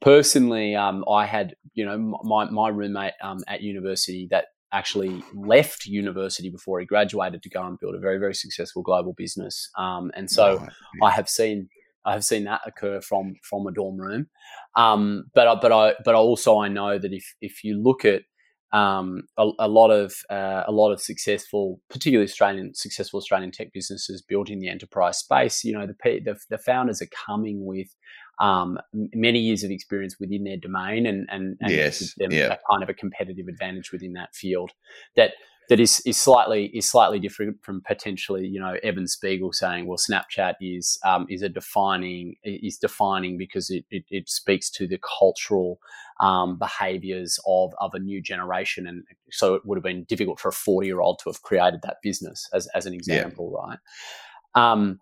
personally, 0.00 0.74
um, 0.74 1.04
I 1.08 1.26
had 1.26 1.54
you 1.74 1.84
know 1.84 2.18
my 2.22 2.46
my 2.46 2.68
roommate 2.68 3.14
um, 3.22 3.38
at 3.46 3.62
university 3.62 4.28
that 4.30 4.46
actually 4.72 5.22
left 5.34 5.84
university 5.84 6.48
before 6.48 6.80
he 6.80 6.86
graduated 6.86 7.42
to 7.42 7.50
go 7.50 7.62
and 7.62 7.78
build 7.78 7.94
a 7.94 7.98
very 7.98 8.18
very 8.18 8.34
successful 8.34 8.82
global 8.82 9.12
business. 9.12 9.68
Um, 9.76 10.10
and 10.14 10.30
so 10.30 10.56
right. 10.56 10.70
I 11.02 11.10
have 11.10 11.28
seen 11.28 11.68
I 12.04 12.12
have 12.12 12.24
seen 12.24 12.44
that 12.44 12.62
occur 12.66 13.00
from 13.00 13.34
from 13.42 13.66
a 13.66 13.72
dorm 13.72 13.96
room. 13.96 14.28
Um, 14.76 15.24
but 15.34 15.60
but 15.60 15.72
I 15.72 15.94
but 16.04 16.14
also 16.14 16.58
I 16.58 16.68
know 16.68 16.98
that 16.98 17.12
if 17.12 17.34
if 17.40 17.64
you 17.64 17.80
look 17.82 18.04
at 18.04 18.22
um, 18.72 19.24
a, 19.36 19.50
a, 19.58 19.68
lot 19.68 19.90
of 19.90 20.14
uh, 20.30 20.62
a 20.66 20.72
lot 20.72 20.92
of 20.92 21.00
successful, 21.00 21.80
particularly 21.90 22.24
Australian 22.24 22.74
successful 22.74 23.18
Australian 23.18 23.50
tech 23.50 23.72
businesses 23.72 24.22
built 24.22 24.48
in 24.48 24.60
the 24.60 24.68
enterprise 24.68 25.18
space. 25.18 25.62
You 25.62 25.74
know, 25.74 25.86
the 25.86 25.94
the, 26.02 26.36
the 26.48 26.58
founders 26.58 27.02
are 27.02 27.08
coming 27.26 27.66
with 27.66 27.88
um, 28.40 28.78
many 28.94 29.40
years 29.40 29.62
of 29.62 29.70
experience 29.70 30.16
within 30.18 30.44
their 30.44 30.56
domain, 30.56 31.06
and 31.06 31.26
and, 31.30 31.56
and 31.60 31.70
yes, 31.70 32.14
yeah. 32.18 32.54
a 32.54 32.58
kind 32.70 32.82
of 32.82 32.88
a 32.88 32.94
competitive 32.94 33.46
advantage 33.46 33.92
within 33.92 34.14
that 34.14 34.34
field. 34.34 34.70
That 35.16 35.32
that 35.68 35.80
is 35.80 36.00
is 36.04 36.20
slightly 36.20 36.66
is 36.66 36.88
slightly 36.88 37.18
different 37.18 37.62
from 37.62 37.80
potentially 37.80 38.46
you 38.46 38.60
know 38.60 38.76
Evan 38.82 39.06
Spiegel 39.06 39.52
saying 39.52 39.86
well 39.86 39.98
Snapchat 39.98 40.54
is 40.60 40.98
um, 41.04 41.26
is 41.28 41.42
a 41.42 41.48
defining 41.48 42.36
is 42.44 42.78
defining 42.78 43.38
because 43.38 43.70
it, 43.70 43.84
it, 43.90 44.04
it 44.10 44.28
speaks 44.28 44.70
to 44.70 44.86
the 44.86 44.98
cultural 45.18 45.78
um, 46.20 46.58
behaviors 46.58 47.38
of 47.46 47.72
of 47.80 47.94
a 47.94 47.98
new 47.98 48.20
generation 48.20 48.86
and 48.86 49.04
so 49.30 49.54
it 49.54 49.62
would 49.64 49.76
have 49.76 49.84
been 49.84 50.04
difficult 50.04 50.40
for 50.40 50.48
a 50.48 50.52
40 50.52 50.86
year 50.86 51.00
old 51.00 51.18
to 51.20 51.30
have 51.30 51.42
created 51.42 51.80
that 51.82 51.96
business 52.02 52.48
as, 52.52 52.68
as 52.74 52.86
an 52.86 52.94
example 52.94 53.52
yeah. 53.54 53.66
right 53.66 53.78
um, 54.54 55.00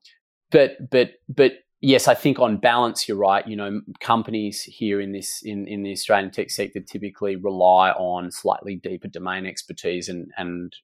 but 0.50 0.90
but 0.90 1.12
but 1.28 1.52
yes, 1.80 2.08
I 2.08 2.14
think 2.14 2.38
on 2.38 2.58
balance, 2.58 3.08
you're 3.08 3.16
right. 3.16 3.46
You 3.46 3.56
know, 3.56 3.80
companies 4.00 4.62
here 4.62 5.00
in 5.00 5.12
this 5.12 5.42
in, 5.42 5.66
in 5.66 5.82
the 5.82 5.92
Australian 5.92 6.30
tech 6.30 6.50
sector 6.50 6.80
typically 6.80 7.36
rely 7.36 7.90
on 7.92 8.30
slightly 8.30 8.76
deeper 8.76 9.08
domain 9.08 9.46
expertise, 9.46 10.08
and 10.08 10.30
and 10.36 10.74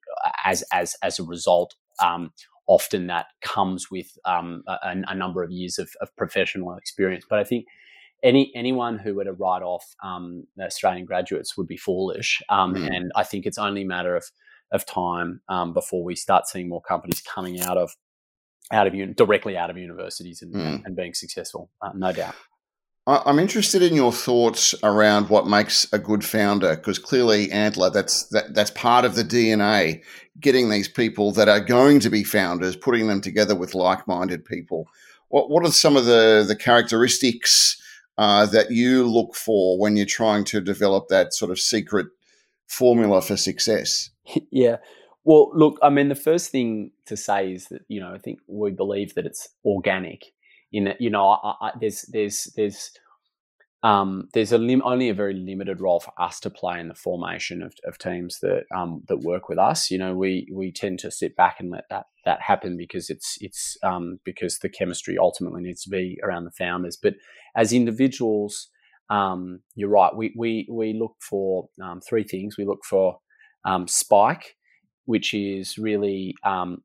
as 0.45 0.63
as 0.73 0.97
as 1.03 1.19
a 1.19 1.25
result, 1.25 1.75
um, 2.03 2.33
often 2.67 3.07
that 3.09 3.27
comes 3.43 3.91
with 3.91 4.17
um, 4.25 4.63
a, 4.67 4.97
a, 5.09 5.15
number 5.15 5.43
of 5.43 5.51
years 5.51 5.79
of, 5.79 5.89
of, 6.01 6.15
professional 6.17 6.77
experience. 6.77 7.25
But 7.29 7.39
I 7.39 7.45
think. 7.45 7.67
Any 8.23 8.51
anyone 8.57 8.99
who 8.99 9.15
were 9.15 9.25
to 9.25 9.35
write 9.35 9.63
off 9.63 9.85
um, 10.03 10.47
Australian 10.59 11.05
graduates 11.05 11.55
would 11.59 11.67
be 11.67 11.77
foolish, 11.77 12.41
mm. 12.51 12.91
and 12.91 13.13
I 13.15 13.23
think 13.23 13.45
it's 13.45 13.59
only 13.59 13.83
a 13.83 13.87
matter 13.87 14.17
of 14.17 14.25
of 14.73 14.87
time 14.87 15.43
um, 15.51 15.75
before 15.75 16.03
we 16.03 16.17
start 16.17 16.47
seeing 16.47 16.67
more 16.67 16.81
companies 16.81 17.21
coming 17.21 17.61
out 17.61 17.77
of 17.77 17.95
out 18.73 18.87
of 18.87 18.95
you 18.95 19.07
directly 19.07 19.57
out 19.57 19.71
of 19.71 19.79
universities 19.79 20.43
and, 20.43 20.55
mm. 20.55 20.85
and 20.85 20.97
being 20.97 21.15
successful, 21.15 21.71
uh, 21.83 21.91
no 21.95 22.13
doubt. 22.13 22.35
I'm 23.09 23.39
interested 23.39 23.83
in 23.83 23.95
your 23.95 24.11
thoughts 24.11 24.75
around 24.83 25.29
what 25.29 25.47
makes 25.47 25.87
a 25.93 25.99
good 25.99 26.25
founder, 26.25 26.75
because 26.75 26.99
clearly 26.99 27.53
Antler, 27.53 27.89
that's 27.89 28.25
that, 28.31 28.53
that's 28.53 28.73
part 28.73 29.05
of 29.05 29.15
the 29.15 29.23
DNA. 29.23 30.03
Getting 30.41 30.71
these 30.71 30.89
people 30.89 31.31
that 31.33 31.49
are 31.49 31.61
going 31.61 32.01
to 32.01 32.11
be 32.11 32.25
founders, 32.25 32.75
putting 32.75 33.07
them 33.07 33.21
together 33.21 33.55
with 33.55 33.77
like-minded 33.77 34.45
people. 34.45 34.89
What 35.29 35.51
what 35.51 35.65
are 35.65 35.71
some 35.71 35.97
of 35.97 36.07
the 36.07 36.45
the 36.47 36.57
characteristics 36.57 37.81
uh, 38.19 38.47
that 38.47 38.73
you 38.73 39.07
look 39.07 39.37
for 39.37 39.79
when 39.79 39.97
you're 39.97 40.05
trying 40.05 40.43
to 40.47 40.61
develop 40.61 41.07
that 41.07 41.33
sort 41.33 41.53
of 41.53 41.61
secret 41.61 42.09
formula 42.67 43.23
for 43.23 43.37
success? 43.37 44.11
yeah, 44.51 44.79
well, 45.27 45.51
look, 45.55 45.77
I 45.83 45.91
mean, 45.91 46.09
the 46.09 46.15
first 46.15 46.53
thing 46.53 46.93
to 47.07 47.17
say 47.17 47.53
is 47.53 47.67
that 47.67 47.83
you 47.89 48.01
know 48.01 48.15
I 48.15 48.19
think 48.19 48.39
we 48.47 48.71
believe 48.71 49.15
that 49.15 49.27
it's 49.27 49.49
organic. 49.65 50.25
In 50.73 50.85
that, 50.85 51.01
you 51.01 51.11
know, 51.11 51.29
I, 51.29 51.55
I, 51.61 51.71
there's 51.81 52.03
there's 52.13 52.45
there's 52.57 52.91
um, 53.83 54.29
there's 54.35 54.53
a 54.53 54.59
lim- 54.59 54.83
only 54.85 55.09
a 55.09 55.15
very 55.15 55.35
limited 55.35 55.81
role 55.81 55.99
for 55.99 56.13
us 56.19 56.39
to 56.41 56.51
play 56.51 56.81
in 56.81 56.89
the 56.89 56.95
formation 56.95 57.61
of, 57.63 57.75
of 57.85 57.99
teams 57.99 58.39
that 58.41 58.65
um, 58.75 59.03
that 59.09 59.19
work 59.19 59.49
with 59.49 59.59
us. 59.59 59.91
You 59.91 59.99
know, 59.99 60.15
we 60.15 60.47
we 60.53 60.71
tend 60.71 61.01
to 61.01 61.11
sit 61.11 61.35
back 61.35 61.57
and 61.59 61.71
let 61.71 61.85
that 61.91 62.07
that 62.25 62.41
happen 62.43 62.77
because 62.77 63.11
it's 63.11 63.37
it's 63.41 63.77
um, 63.83 64.21
because 64.25 64.59
the 64.59 64.69
chemistry 64.69 65.19
ultimately 65.19 65.63
needs 65.63 65.83
to 65.83 65.91
be 65.91 66.19
around 66.23 66.45
the 66.45 66.53
founders. 66.53 66.97
But 67.01 67.15
as 67.57 67.73
individuals, 67.73 68.69
um, 69.11 69.61
you're 69.75 69.91
right. 69.91 70.15
We 70.15 70.33
we 70.37 70.69
we 70.71 70.93
look 70.93 71.17
for 71.21 71.69
um, 71.83 72.01
three 72.01 72.25
things. 72.25 72.57
We 72.57 72.65
look 72.65 72.85
for 72.85 73.19
um, 73.65 73.89
spike 73.89 74.56
which 75.07 75.35
is 75.35 75.79
really 75.79 76.35
um, 76.45 76.83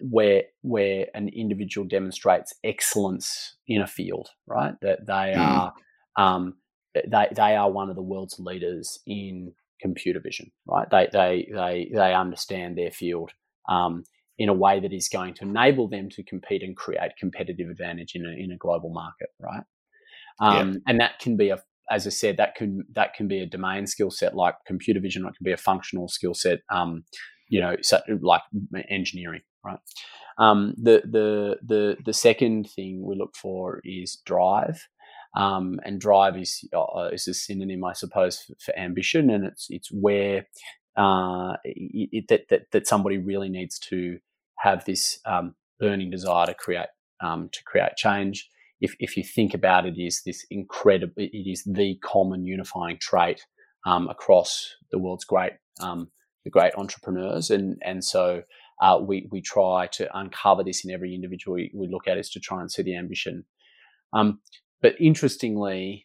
where 0.00 0.44
where 0.62 1.06
an 1.14 1.28
individual 1.28 1.86
demonstrates 1.86 2.54
excellence 2.62 3.56
in 3.66 3.82
a 3.82 3.86
field, 3.86 4.28
right? 4.46 4.74
That 4.80 5.06
they 5.06 5.34
mm. 5.36 5.38
are 5.38 5.72
um, 6.16 6.54
they 6.94 7.28
they 7.34 7.56
are 7.56 7.70
one 7.70 7.90
of 7.90 7.96
the 7.96 8.02
world's 8.02 8.38
leaders 8.38 9.00
in 9.06 9.52
computer 9.80 10.20
vision, 10.20 10.50
right? 10.66 10.88
They 10.90 11.08
they 11.12 11.48
they 11.52 11.90
they 11.92 12.14
understand 12.14 12.78
their 12.78 12.90
field 12.90 13.32
um, 13.68 14.04
in 14.38 14.48
a 14.48 14.54
way 14.54 14.80
that 14.80 14.92
is 14.92 15.08
going 15.08 15.34
to 15.34 15.44
enable 15.44 15.88
them 15.88 16.08
to 16.10 16.22
compete 16.22 16.62
and 16.62 16.76
create 16.76 17.12
competitive 17.18 17.68
advantage 17.68 18.12
in 18.14 18.24
a 18.24 18.30
in 18.30 18.52
a 18.52 18.56
global 18.56 18.90
market, 18.90 19.28
right? 19.40 19.64
Um, 20.40 20.72
yeah. 20.72 20.78
And 20.86 21.00
that 21.00 21.18
can 21.18 21.36
be 21.36 21.50
a 21.50 21.62
as 21.90 22.06
I 22.06 22.10
said, 22.10 22.38
that 22.38 22.54
can 22.54 22.84
that 22.92 23.14
can 23.14 23.28
be 23.28 23.40
a 23.40 23.46
domain 23.46 23.86
skill 23.86 24.10
set 24.10 24.34
like 24.34 24.54
computer 24.66 25.00
vision, 25.00 25.24
or 25.24 25.28
it 25.28 25.36
can 25.36 25.44
be 25.44 25.52
a 25.52 25.56
functional 25.56 26.08
skill 26.08 26.34
set 26.34 26.60
um, 26.70 27.04
you 27.48 27.60
know, 27.60 27.76
like 28.20 28.42
engineering, 28.88 29.42
right? 29.64 29.78
Um, 30.38 30.74
the 30.76 31.02
the 31.04 31.58
the 31.64 31.96
the 32.04 32.12
second 32.12 32.68
thing 32.70 33.04
we 33.04 33.16
look 33.16 33.36
for 33.36 33.80
is 33.84 34.18
drive, 34.24 34.86
um, 35.36 35.80
and 35.84 36.00
drive 36.00 36.36
is 36.36 36.66
uh, 36.74 37.10
is 37.12 37.28
a 37.28 37.34
synonym, 37.34 37.84
I 37.84 37.92
suppose, 37.92 38.40
for, 38.40 38.54
for, 38.60 38.78
ambition, 38.78 39.30
and 39.30 39.44
it's 39.44 39.66
it's 39.70 39.90
where 39.92 40.46
uh, 40.96 41.54
it, 41.64 42.26
that, 42.28 42.48
that 42.48 42.62
that 42.72 42.86
somebody 42.86 43.18
really 43.18 43.48
needs 43.48 43.78
to 43.90 44.18
have 44.58 44.84
this 44.84 45.18
um, 45.26 45.54
burning 45.78 46.10
desire 46.10 46.46
to 46.46 46.54
create 46.54 46.88
um, 47.20 47.48
to 47.52 47.62
create 47.64 47.96
change. 47.96 48.48
If 48.80 48.96
if 48.98 49.16
you 49.16 49.22
think 49.22 49.54
about 49.54 49.86
it, 49.86 49.94
is 49.98 50.22
this 50.26 50.44
incredible? 50.50 51.14
It 51.16 51.48
is 51.48 51.62
the 51.64 51.96
common 52.02 52.44
unifying 52.44 52.98
trait 53.00 53.44
um, 53.86 54.08
across 54.08 54.74
the 54.90 54.98
world's 54.98 55.24
great 55.24 55.52
um, 55.80 56.08
the 56.44 56.50
great 56.50 56.74
entrepreneurs, 56.76 57.50
and 57.50 57.76
and 57.82 58.04
so 58.04 58.42
uh, 58.80 58.98
we 59.00 59.28
we 59.30 59.40
try 59.40 59.86
to 59.92 60.08
uncover 60.16 60.62
this 60.62 60.84
in 60.84 60.90
every 60.90 61.14
individual 61.14 61.54
we, 61.54 61.70
we 61.74 61.88
look 61.88 62.06
at 62.06 62.18
is 62.18 62.30
to 62.30 62.40
try 62.40 62.60
and 62.60 62.70
see 62.70 62.82
the 62.82 62.96
ambition. 62.96 63.44
Um, 64.12 64.40
but 64.80 64.94
interestingly, 65.00 66.04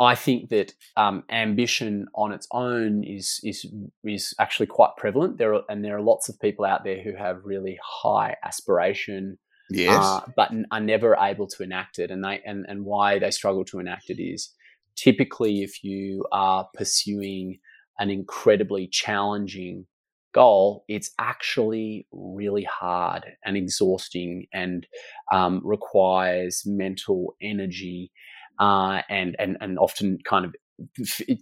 I 0.00 0.14
think 0.14 0.50
that 0.50 0.74
um, 0.96 1.24
ambition 1.30 2.06
on 2.14 2.32
its 2.32 2.48
own 2.52 3.04
is 3.04 3.40
is 3.44 3.66
is 4.04 4.34
actually 4.38 4.66
quite 4.66 4.90
prevalent. 4.96 5.38
There 5.38 5.54
are, 5.54 5.62
and 5.68 5.84
there 5.84 5.96
are 5.96 6.02
lots 6.02 6.28
of 6.28 6.40
people 6.40 6.64
out 6.64 6.84
there 6.84 7.02
who 7.02 7.14
have 7.16 7.44
really 7.44 7.78
high 7.82 8.36
aspiration, 8.44 9.38
yes, 9.70 10.02
uh, 10.04 10.20
but 10.36 10.50
are 10.70 10.80
never 10.80 11.16
able 11.16 11.46
to 11.48 11.62
enact 11.62 11.98
it. 11.98 12.10
And 12.10 12.24
they 12.24 12.40
and 12.44 12.64
and 12.68 12.84
why 12.84 13.18
they 13.18 13.30
struggle 13.30 13.64
to 13.66 13.78
enact 13.78 14.10
it 14.10 14.22
is 14.22 14.52
typically 14.96 15.62
if 15.62 15.84
you 15.84 16.24
are 16.32 16.68
pursuing 16.74 17.58
an 17.98 18.10
incredibly 18.10 18.86
challenging 18.86 19.86
goal, 20.34 20.84
it's 20.88 21.12
actually 21.18 22.06
really 22.12 22.64
hard 22.64 23.24
and 23.44 23.56
exhausting 23.56 24.46
and 24.52 24.86
um, 25.32 25.60
requires 25.64 26.62
mental 26.66 27.34
energy 27.40 28.12
uh, 28.58 29.00
and, 29.08 29.34
and, 29.38 29.56
and 29.60 29.78
often 29.78 30.18
kind 30.24 30.44
of 30.44 30.54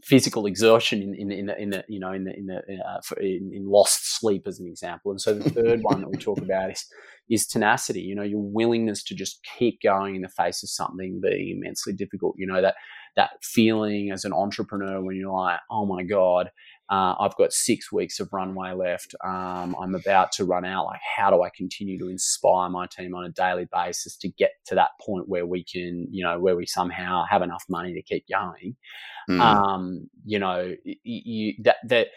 physical 0.04 0.46
exertion 0.46 1.02
in 1.02 1.14
in 1.14 1.32
in 1.32 1.46
the, 1.46 1.60
in 1.60 1.70
the 1.70 1.84
you 1.88 1.98
know 1.98 2.12
in 2.12 2.22
the 2.22 2.32
in 2.36 2.46
the 2.46 2.58
uh, 2.86 3.00
in, 3.20 3.50
in, 3.52 3.66
lost 3.68 4.16
sleep 4.20 4.44
as 4.46 4.60
an 4.60 4.68
example. 4.68 5.10
And 5.10 5.20
so 5.20 5.34
the 5.34 5.50
third 5.50 5.80
one 5.82 6.02
that 6.02 6.10
we 6.10 6.16
talk 6.18 6.38
about 6.42 6.70
is 6.70 6.86
is 7.28 7.46
tenacity 7.46 8.00
you 8.00 8.14
know 8.14 8.22
your 8.22 8.42
willingness 8.42 9.02
to 9.02 9.14
just 9.14 9.40
keep 9.58 9.80
going 9.82 10.14
in 10.14 10.22
the 10.22 10.28
face 10.28 10.62
of 10.62 10.68
something 10.68 11.20
being 11.22 11.56
immensely 11.56 11.92
difficult 11.92 12.34
you 12.36 12.46
know 12.46 12.60
that 12.60 12.74
that 13.16 13.30
feeling 13.42 14.10
as 14.10 14.24
an 14.24 14.32
entrepreneur 14.32 15.02
when 15.02 15.16
you're 15.16 15.32
like, 15.32 15.60
oh 15.70 15.86
my 15.86 16.02
God, 16.02 16.50
uh, 16.90 17.14
I've 17.18 17.36
got 17.36 17.52
six 17.52 17.90
weeks 17.90 18.20
of 18.20 18.28
runway 18.32 18.72
left. 18.72 19.14
Um, 19.24 19.74
I'm 19.80 19.94
about 19.94 20.32
to 20.32 20.44
run 20.44 20.64
out. 20.64 20.86
Like, 20.86 21.00
how 21.16 21.30
do 21.30 21.42
I 21.42 21.48
continue 21.56 21.98
to 21.98 22.08
inspire 22.08 22.68
my 22.68 22.86
team 22.86 23.14
on 23.14 23.24
a 23.24 23.30
daily 23.30 23.66
basis 23.72 24.16
to 24.18 24.28
get 24.28 24.50
to 24.66 24.74
that 24.74 24.90
point 25.00 25.28
where 25.28 25.46
we 25.46 25.64
can, 25.64 26.08
you 26.10 26.24
know, 26.24 26.38
where 26.38 26.56
we 26.56 26.66
somehow 26.66 27.24
have 27.28 27.42
enough 27.42 27.64
money 27.70 27.94
to 27.94 28.02
keep 28.02 28.26
going? 28.28 28.76
Mm. 29.30 29.40
Um, 29.40 30.10
you 30.26 30.38
know, 30.38 30.74
you, 30.84 30.96
you, 31.04 31.54
that 31.62 31.76
that 31.88 32.08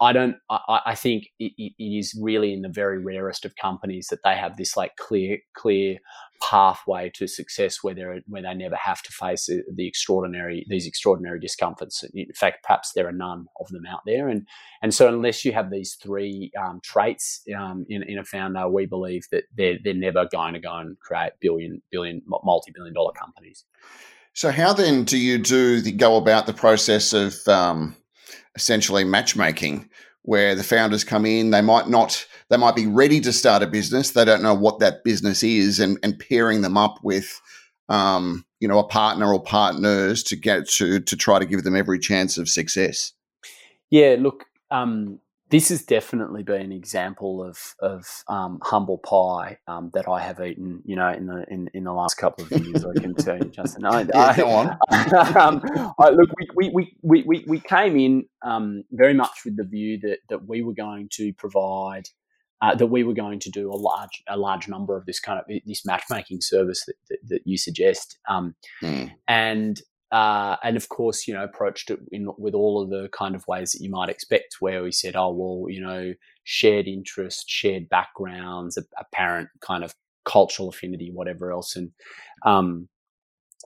I 0.00 0.12
don't. 0.12 0.36
I, 0.50 0.80
I 0.86 0.94
think 0.94 1.28
it, 1.38 1.52
it 1.56 1.72
is 1.78 2.18
really 2.20 2.52
in 2.52 2.62
the 2.62 2.68
very 2.68 2.98
rarest 2.98 3.44
of 3.44 3.54
companies 3.56 4.08
that 4.08 4.20
they 4.24 4.34
have 4.34 4.56
this 4.56 4.76
like 4.76 4.96
clear, 4.96 5.38
clear 5.54 5.98
pathway 6.42 7.10
to 7.14 7.26
success 7.28 7.78
where 7.82 7.94
they 7.94 8.04
where 8.26 8.42
they 8.42 8.54
never 8.54 8.74
have 8.76 9.02
to 9.02 9.12
face 9.12 9.46
the 9.46 9.86
extraordinary 9.86 10.66
these 10.68 10.86
extraordinary 10.86 11.38
discomforts. 11.38 12.02
In 12.12 12.32
fact, 12.34 12.64
perhaps 12.64 12.92
there 12.94 13.06
are 13.06 13.12
none 13.12 13.46
of 13.60 13.68
them 13.68 13.86
out 13.86 14.00
there, 14.04 14.28
and 14.28 14.48
and 14.82 14.92
so 14.92 15.06
unless 15.08 15.44
you 15.44 15.52
have 15.52 15.70
these 15.70 15.94
three 15.94 16.50
um, 16.60 16.80
traits 16.82 17.42
um, 17.56 17.86
in, 17.88 18.02
in 18.02 18.18
a 18.18 18.24
founder, 18.24 18.68
we 18.68 18.86
believe 18.86 19.26
that 19.30 19.44
they're 19.56 19.78
they're 19.84 19.94
never 19.94 20.26
going 20.32 20.54
to 20.54 20.60
go 20.60 20.76
and 20.76 20.98
create 20.98 21.32
billion 21.40 21.80
billion 21.92 22.20
multi 22.26 22.72
billion 22.74 22.94
dollar 22.94 23.12
companies. 23.12 23.64
So 24.32 24.50
how 24.50 24.72
then 24.72 25.04
do 25.04 25.18
you 25.18 25.38
do 25.38 25.80
the, 25.80 25.92
go 25.92 26.16
about 26.16 26.46
the 26.46 26.52
process 26.52 27.12
of 27.12 27.46
um, 27.48 27.96
essentially 28.58 29.04
matchmaking 29.04 29.88
where 30.22 30.54
the 30.54 30.64
founders 30.64 31.04
come 31.04 31.24
in. 31.24 31.50
They 31.50 31.62
might 31.62 31.88
not, 31.88 32.26
they 32.50 32.56
might 32.56 32.74
be 32.74 32.86
ready 32.86 33.20
to 33.20 33.32
start 33.32 33.62
a 33.62 33.66
business. 33.66 34.10
They 34.10 34.24
don't 34.24 34.42
know 34.42 34.52
what 34.54 34.80
that 34.80 35.04
business 35.04 35.42
is, 35.42 35.80
and 35.80 35.96
and 36.02 36.18
pairing 36.18 36.62
them 36.62 36.76
up 36.76 36.98
with, 37.02 37.40
um, 37.88 38.44
you 38.60 38.68
know, 38.68 38.80
a 38.80 38.88
partner 38.88 39.32
or 39.32 39.42
partners 39.42 40.22
to 40.24 40.36
get 40.36 40.68
to 40.70 41.00
to 41.00 41.16
try 41.16 41.38
to 41.38 41.46
give 41.46 41.62
them 41.62 41.76
every 41.76 41.98
chance 41.98 42.36
of 42.36 42.48
success. 42.48 43.12
Yeah, 43.90 44.16
look, 44.18 44.44
um, 44.70 45.20
this 45.50 45.70
has 45.70 45.82
definitely 45.82 46.42
been 46.42 46.60
an 46.60 46.72
example 46.72 47.42
of 47.42 47.74
of 47.80 48.24
um, 48.28 48.58
humble 48.62 48.98
pie 48.98 49.58
um, 49.66 49.90
that 49.94 50.08
I 50.08 50.20
have 50.20 50.40
eaten, 50.40 50.82
you 50.84 50.96
know, 50.96 51.08
in 51.10 51.26
the 51.26 51.44
in, 51.48 51.70
in 51.74 51.84
the 51.84 51.92
last 51.92 52.14
couple 52.14 52.44
of 52.44 52.50
years. 52.52 52.84
I 52.84 53.00
can 53.00 53.14
tell 53.14 53.38
you, 53.38 53.50
Justin. 53.50 53.84
I, 53.84 54.00
yeah, 54.14 54.20
I, 54.20 54.36
go 54.36 54.48
on. 54.48 54.66
um, 55.36 55.94
I, 55.98 56.10
look, 56.10 56.30
we, 56.54 56.70
we, 56.70 56.96
we, 57.02 57.22
we, 57.22 57.44
we 57.46 57.60
came 57.60 57.96
in 57.96 58.26
um, 58.42 58.84
very 58.92 59.14
much 59.14 59.44
with 59.44 59.56
the 59.56 59.64
view 59.64 59.98
that 60.00 60.18
that 60.28 60.46
we 60.46 60.62
were 60.62 60.74
going 60.74 61.08
to 61.12 61.32
provide. 61.34 62.08
Uh, 62.60 62.74
that 62.74 62.88
we 62.88 63.04
were 63.04 63.14
going 63.14 63.38
to 63.38 63.50
do 63.50 63.70
a 63.70 63.76
large 63.76 64.20
a 64.26 64.36
large 64.36 64.66
number 64.66 64.96
of 64.96 65.06
this 65.06 65.20
kind 65.20 65.38
of 65.38 65.44
this 65.64 65.86
matchmaking 65.86 66.40
service 66.40 66.84
that, 66.86 66.96
that, 67.08 67.18
that 67.28 67.40
you 67.44 67.56
suggest, 67.56 68.18
mm. 68.28 69.12
and 69.28 69.80
uh, 70.10 70.56
and 70.62 70.76
of 70.76 70.88
course, 70.88 71.28
you 71.28 71.34
know, 71.34 71.44
approached 71.44 71.90
it 71.90 72.00
in, 72.10 72.28
with 72.38 72.54
all 72.54 72.82
of 72.82 72.90
the 72.90 73.08
kind 73.12 73.34
of 73.34 73.46
ways 73.46 73.72
that 73.72 73.82
you 73.82 73.90
might 73.90 74.08
expect, 74.08 74.56
where 74.60 74.82
we 74.82 74.92
said, 74.92 75.16
oh, 75.16 75.30
well, 75.30 75.70
you 75.70 75.80
know, 75.80 76.14
shared 76.44 76.86
interest, 76.86 77.48
shared 77.48 77.88
backgrounds, 77.88 78.78
apparent 78.98 79.48
kind 79.60 79.84
of 79.84 79.94
cultural 80.24 80.68
affinity, 80.68 81.10
whatever 81.12 81.52
else. 81.52 81.76
And, 81.76 81.90
um, 82.44 82.88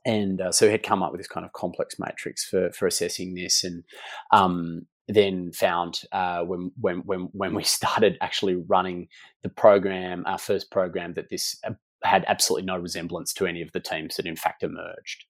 and 0.04 0.40
uh, 0.40 0.52
so 0.52 0.68
had 0.68 0.82
come 0.82 1.02
up 1.02 1.12
with 1.12 1.20
this 1.20 1.28
kind 1.28 1.46
of 1.46 1.52
complex 1.52 1.96
matrix 1.98 2.44
for, 2.44 2.72
for 2.72 2.86
assessing 2.86 3.34
this. 3.34 3.62
And, 3.62 3.84
um, 4.32 4.86
then 5.08 5.52
found 5.52 6.00
uh, 6.12 6.42
when, 6.42 6.70
when, 6.80 6.98
when, 6.98 7.28
when 7.32 7.54
we 7.54 7.62
started 7.64 8.16
actually 8.20 8.56
running 8.56 9.08
the 9.42 9.48
program, 9.48 10.24
our 10.26 10.38
first 10.38 10.70
program, 10.70 11.14
that 11.14 11.28
this 11.30 11.56
uh, 11.66 11.72
had 12.04 12.24
absolutely 12.26 12.66
no 12.66 12.76
resemblance 12.76 13.32
to 13.32 13.46
any 13.46 13.62
of 13.62 13.70
the 13.72 13.80
teams 13.80 14.16
that 14.16 14.26
in 14.26 14.36
fact 14.36 14.62
emerged. 14.62 15.24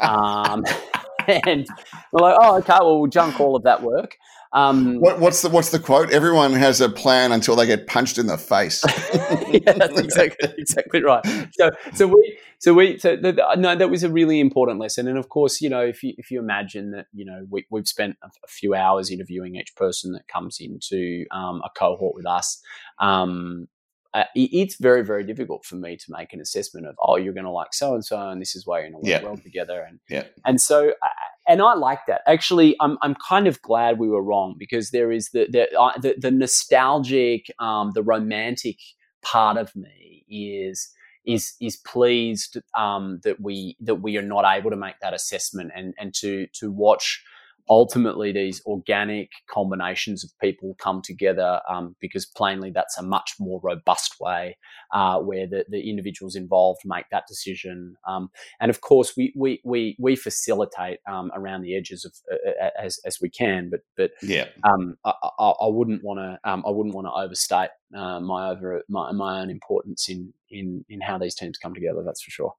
Um, 0.00 0.64
and 1.28 1.66
we're 2.12 2.22
like, 2.22 2.36
oh, 2.40 2.58
okay, 2.58 2.76
well, 2.80 3.00
we'll 3.00 3.10
junk 3.10 3.40
all 3.40 3.56
of 3.56 3.64
that 3.64 3.82
work. 3.82 4.16
Um, 4.54 5.00
what, 5.00 5.18
what's 5.18 5.40
the 5.40 5.48
what's 5.48 5.70
the 5.70 5.78
quote? 5.78 6.10
Everyone 6.10 6.52
has 6.52 6.82
a 6.82 6.90
plan 6.90 7.32
until 7.32 7.56
they 7.56 7.66
get 7.66 7.86
punched 7.86 8.18
in 8.18 8.26
the 8.26 8.36
face. 8.36 8.84
yeah, 9.48 9.72
that's 9.72 9.98
exactly 9.98 10.52
exactly 10.58 11.02
right. 11.02 11.24
So 11.52 11.70
so 11.94 12.06
we 12.06 12.38
so 12.58 12.74
we 12.74 12.98
so 12.98 13.16
the, 13.16 13.32
the, 13.32 13.54
no, 13.56 13.74
that 13.74 13.88
was 13.88 14.04
a 14.04 14.10
really 14.10 14.40
important 14.40 14.78
lesson. 14.78 15.08
And 15.08 15.16
of 15.16 15.30
course, 15.30 15.62
you 15.62 15.70
know, 15.70 15.80
if 15.80 16.02
you 16.02 16.12
if 16.18 16.30
you 16.30 16.38
imagine 16.38 16.90
that, 16.90 17.06
you 17.14 17.24
know, 17.24 17.46
we 17.48 17.66
we've 17.70 17.88
spent 17.88 18.18
a, 18.22 18.26
a 18.26 18.46
few 18.46 18.74
hours 18.74 19.10
interviewing 19.10 19.56
each 19.56 19.74
person 19.74 20.12
that 20.12 20.28
comes 20.28 20.58
into 20.60 21.24
um, 21.30 21.62
a 21.64 21.70
cohort 21.74 22.14
with 22.14 22.26
us. 22.26 22.60
Um, 22.98 23.68
uh, 24.14 24.24
it's 24.34 24.76
very 24.76 25.04
very 25.04 25.24
difficult 25.24 25.64
for 25.64 25.76
me 25.76 25.96
to 25.96 26.04
make 26.08 26.32
an 26.32 26.40
assessment 26.40 26.86
of 26.86 26.94
oh 27.00 27.16
you're 27.16 27.32
going 27.32 27.44
to 27.44 27.50
like 27.50 27.72
so 27.72 27.94
and 27.94 28.04
so 28.04 28.18
and 28.28 28.40
this 28.40 28.54
is 28.54 28.66
why 28.66 28.80
you're 28.80 28.90
going 28.90 29.02
to 29.02 29.10
work 29.10 29.22
well 29.22 29.36
together 29.36 29.86
and 29.88 30.00
yeah. 30.08 30.24
and 30.44 30.60
so 30.60 30.90
uh, 30.90 31.08
and 31.48 31.62
I 31.62 31.74
like 31.74 32.00
that 32.06 32.22
actually 32.26 32.76
I'm 32.80 32.98
I'm 33.02 33.14
kind 33.14 33.46
of 33.46 33.60
glad 33.62 33.98
we 33.98 34.08
were 34.08 34.22
wrong 34.22 34.56
because 34.58 34.90
there 34.90 35.10
is 35.10 35.30
the 35.30 35.46
the 35.50 35.78
uh, 35.78 35.98
the, 35.98 36.14
the, 36.18 36.30
nostalgic 36.30 37.46
um, 37.58 37.92
the 37.94 38.02
romantic 38.02 38.76
part 39.22 39.56
of 39.56 39.74
me 39.74 40.24
is 40.28 40.92
is 41.24 41.54
is 41.60 41.76
pleased 41.76 42.58
um, 42.76 43.20
that 43.24 43.40
we 43.40 43.76
that 43.80 43.96
we 43.96 44.16
are 44.18 44.22
not 44.22 44.44
able 44.44 44.70
to 44.70 44.76
make 44.76 44.98
that 45.00 45.14
assessment 45.14 45.70
and 45.74 45.94
and 45.98 46.14
to 46.14 46.46
to 46.48 46.70
watch 46.70 47.22
ultimately 47.68 48.32
these 48.32 48.60
organic 48.66 49.30
combinations 49.48 50.24
of 50.24 50.30
people 50.40 50.74
come 50.78 51.00
together 51.02 51.60
um, 51.68 51.94
because 52.00 52.26
plainly 52.26 52.70
that's 52.70 52.98
a 52.98 53.02
much 53.02 53.34
more 53.38 53.60
robust 53.62 54.16
way 54.20 54.56
uh, 54.92 55.18
where 55.18 55.46
the, 55.46 55.64
the 55.68 55.88
individuals 55.88 56.34
involved 56.34 56.80
make 56.84 57.04
that 57.10 57.24
decision 57.28 57.96
um, 58.06 58.30
and 58.60 58.70
of 58.70 58.80
course 58.80 59.16
we 59.16 59.32
we 59.36 59.60
we, 59.64 59.96
we 59.98 60.16
facilitate 60.16 60.98
um, 61.10 61.30
around 61.34 61.62
the 61.62 61.76
edges 61.76 62.04
of 62.04 62.12
uh, 62.32 62.64
uh 62.64 62.70
as, 62.78 62.98
as 63.04 63.18
we 63.20 63.28
can 63.28 63.70
but 63.70 63.80
but 63.96 64.10
yeah. 64.22 64.46
um, 64.64 64.96
I, 65.04 65.12
I, 65.38 65.48
I, 65.48 65.68
wouldn't 65.68 66.02
want 66.02 66.18
to 66.18 66.50
um, 66.50 66.64
I 66.66 66.70
wouldn't 66.70 66.94
want 66.94 67.06
to 67.06 67.12
overstate 67.12 67.70
uh, 67.96 68.20
my 68.20 68.50
over 68.50 68.82
my, 68.88 69.12
my 69.12 69.40
own 69.40 69.50
importance 69.50 70.08
in 70.08 70.32
in 70.50 70.84
in 70.88 71.00
how 71.00 71.18
these 71.18 71.34
teams 71.34 71.58
come 71.58 71.74
together 71.74 72.02
that's 72.04 72.22
for 72.22 72.30
sure. 72.30 72.54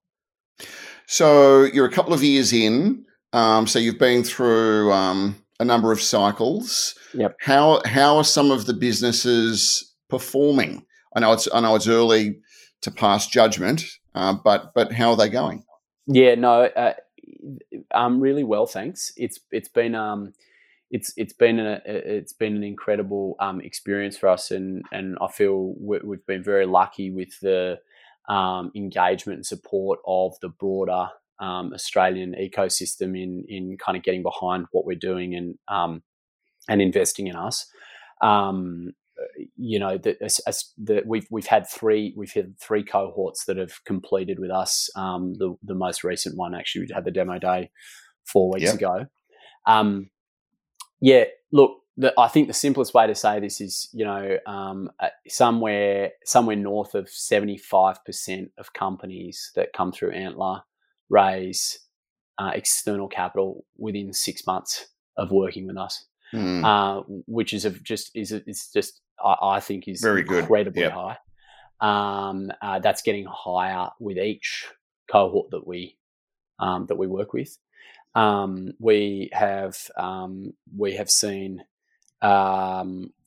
So 1.06 1.64
you're 1.64 1.86
a 1.86 1.90
couple 1.90 2.14
of 2.14 2.22
years 2.22 2.52
in 2.52 3.04
um, 3.34 3.66
so 3.66 3.80
you've 3.80 3.98
been 3.98 4.22
through 4.22 4.92
um, 4.92 5.34
a 5.58 5.64
number 5.64 5.90
of 5.90 6.00
cycles. 6.00 6.94
Yep. 7.14 7.36
How 7.40 7.82
how 7.84 8.16
are 8.16 8.24
some 8.24 8.50
of 8.52 8.66
the 8.66 8.74
businesses 8.74 9.92
performing? 10.08 10.86
I 11.16 11.20
know 11.20 11.32
it's 11.32 11.48
I 11.52 11.60
know 11.60 11.74
it's 11.74 11.88
early 11.88 12.38
to 12.82 12.90
pass 12.92 13.26
judgment, 13.26 13.84
uh, 14.14 14.34
but 14.34 14.72
but 14.74 14.92
how 14.92 15.10
are 15.10 15.16
they 15.16 15.28
going? 15.28 15.64
Yeah, 16.06 16.36
no, 16.36 16.62
uh, 16.64 16.94
um, 17.92 18.20
really 18.20 18.44
well, 18.44 18.66
thanks. 18.66 19.12
It's 19.16 19.40
it's 19.50 19.68
been 19.68 19.96
um, 19.96 20.32
it's 20.92 21.12
it's 21.16 21.32
been 21.32 21.58
a 21.58 21.80
it's 21.86 22.32
been 22.32 22.54
an 22.54 22.62
incredible 22.62 23.34
um, 23.40 23.60
experience 23.60 24.16
for 24.16 24.28
us, 24.28 24.52
and 24.52 24.84
and 24.92 25.18
I 25.20 25.26
feel 25.26 25.74
we've 25.80 26.26
been 26.26 26.44
very 26.44 26.66
lucky 26.66 27.10
with 27.10 27.40
the 27.40 27.80
um, 28.28 28.70
engagement 28.76 29.38
and 29.38 29.46
support 29.46 29.98
of 30.06 30.38
the 30.40 30.50
broader 30.50 31.08
um, 31.40 31.72
Australian 31.72 32.34
ecosystem 32.40 33.20
in 33.20 33.44
in 33.48 33.76
kind 33.84 33.96
of 33.96 34.02
getting 34.02 34.22
behind 34.22 34.66
what 34.72 34.84
we're 34.84 34.96
doing 34.96 35.34
and 35.34 35.58
um, 35.68 36.02
and 36.68 36.80
investing 36.80 37.26
in 37.26 37.36
us. 37.36 37.66
Um, 38.20 38.92
you 39.56 39.78
know 39.78 39.96
that 39.98 40.18
the, 40.78 41.02
we've 41.06 41.26
we've 41.30 41.46
had 41.46 41.68
three 41.68 42.14
we've 42.16 42.32
had 42.32 42.58
three 42.58 42.82
cohorts 42.82 43.44
that 43.44 43.56
have 43.56 43.84
completed 43.84 44.38
with 44.38 44.50
us. 44.50 44.90
Um, 44.96 45.34
the 45.34 45.54
the 45.62 45.74
most 45.74 46.04
recent 46.04 46.36
one 46.36 46.54
actually 46.54 46.82
we 46.82 46.94
had 46.94 47.04
the 47.04 47.10
demo 47.10 47.38
day 47.38 47.70
four 48.24 48.50
weeks 48.52 48.66
yep. 48.66 48.74
ago. 48.74 49.06
Um, 49.66 50.10
yeah, 51.00 51.24
look, 51.52 51.78
the, 51.96 52.12
I 52.18 52.28
think 52.28 52.48
the 52.48 52.54
simplest 52.54 52.94
way 52.94 53.06
to 53.06 53.14
say 53.14 53.40
this 53.40 53.60
is, 53.60 53.88
you 53.92 54.04
know, 54.04 54.38
um, 54.46 54.90
uh, 55.00 55.08
somewhere 55.28 56.12
somewhere 56.24 56.56
north 56.56 56.94
of 56.94 57.08
seventy 57.08 57.58
five 57.58 58.04
percent 58.04 58.50
of 58.58 58.72
companies 58.72 59.52
that 59.54 59.72
come 59.72 59.92
through 59.92 60.12
Antler 60.12 60.62
raise 61.14 61.78
uh, 62.38 62.50
external 62.54 63.08
capital 63.08 63.64
within 63.76 64.12
six 64.12 64.46
months 64.46 64.86
of 65.16 65.30
working 65.30 65.66
with 65.66 65.76
us, 65.76 66.06
mm. 66.32 66.64
uh, 66.64 67.02
which 67.26 67.54
is 67.54 67.64
a, 67.64 67.70
just 67.70 68.10
is 68.14 68.32
a, 68.32 68.42
it's 68.48 68.72
just 68.72 69.00
I, 69.24 69.36
I, 69.42 69.60
think 69.60 69.86
is 69.86 70.00
very 70.00 70.22
good, 70.22 70.40
incredibly 70.40 70.82
yep. 70.82 70.92
high. 70.92 71.16
Um, 71.80 72.50
uh, 72.60 72.80
that's 72.80 73.02
getting 73.02 73.26
higher 73.30 73.88
with 74.00 74.18
each 74.18 74.66
cohort 75.10 75.50
that 75.50 75.66
we 75.66 75.96
um, 76.58 76.86
that 76.86 76.96
we 76.96 77.06
work 77.06 77.32
with. 77.32 77.56
Um, 78.14 78.72
we 78.78 79.30
have 79.32 79.76
um, 79.96 80.54
we 80.76 80.96
have 80.96 81.10
seen 81.10 81.64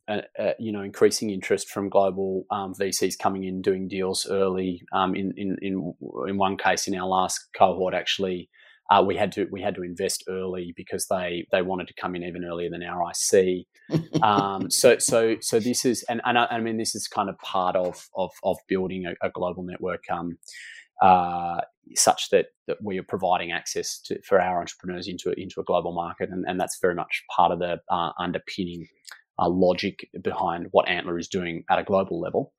um, 0.08 0.22
uh, 0.38 0.42
uh, 0.42 0.54
you 0.60 0.72
know 0.72 0.82
increasing 0.82 1.30
interest 1.30 1.70
from 1.70 1.90
global 1.90 2.46
um, 2.52 2.74
VCs 2.74 3.18
coming 3.18 3.44
in 3.44 3.62
doing 3.62 3.88
deals 3.88 4.28
early. 4.30 4.84
Um, 4.94 5.16
in, 5.16 5.34
in 5.38 5.58
in 5.62 5.94
in 6.28 6.38
one 6.38 6.58
case, 6.58 6.88
in 6.88 6.96
our 6.96 7.08
last 7.08 7.50
cohort, 7.58 7.94
actually, 7.94 8.50
uh, 8.90 9.04
we 9.06 9.16
had 9.16 9.32
to 9.34 9.48
we 9.52 9.62
had 9.62 9.76
to 9.76 9.84
invest 9.84 10.24
early 10.30 10.74
because 10.76 11.08
they 11.08 11.46
they 11.52 11.62
wanted 11.62 11.88
to 11.88 11.94
come 12.00 12.16
in 12.16 12.24
even 12.24 12.46
earlier 12.46 12.70
than 12.70 12.84
our 12.84 13.12
IC. 13.12 13.66
um, 14.24 14.70
so 14.72 14.98
so 14.98 15.36
so 15.42 15.60
this 15.60 15.86
is 15.86 16.04
and, 16.10 16.22
and 16.26 16.38
I, 16.38 16.48
I, 16.52 16.60
mean 16.60 16.78
this 16.78 16.96
is 16.96 17.08
kind 17.08 17.30
of 17.30 17.38
part 17.40 17.76
of 17.76 18.08
of, 18.16 18.32
of 18.44 18.58
building 18.68 19.06
a, 19.06 19.28
a 19.28 19.30
global 19.30 19.64
network. 19.64 20.04
Um, 20.10 20.38
uh, 21.02 21.62
such 21.96 22.30
that, 22.32 22.48
that 22.66 22.78
we 22.82 22.98
are 22.98 23.04
providing 23.04 23.52
access 23.52 24.00
to, 24.00 24.20
for 24.24 24.42
our 24.42 24.60
entrepreneurs 24.60 25.08
into 25.08 25.32
into 25.40 25.60
a 25.60 25.64
global 25.64 25.94
market, 25.94 26.30
and, 26.30 26.44
and 26.48 26.60
that's 26.60 26.80
very 26.82 26.96
much 26.96 27.24
part 27.34 27.52
of 27.52 27.60
the 27.60 27.80
uh, 27.90 28.12
underpinning 28.20 28.88
uh, 29.40 29.50
logic 29.50 30.10
behind 30.22 30.68
what 30.72 30.88
Antler 30.88 31.18
is 31.18 31.28
doing 31.28 31.64
at 31.70 31.80
a 31.80 31.84
global 31.84 32.20
level. 32.20 32.54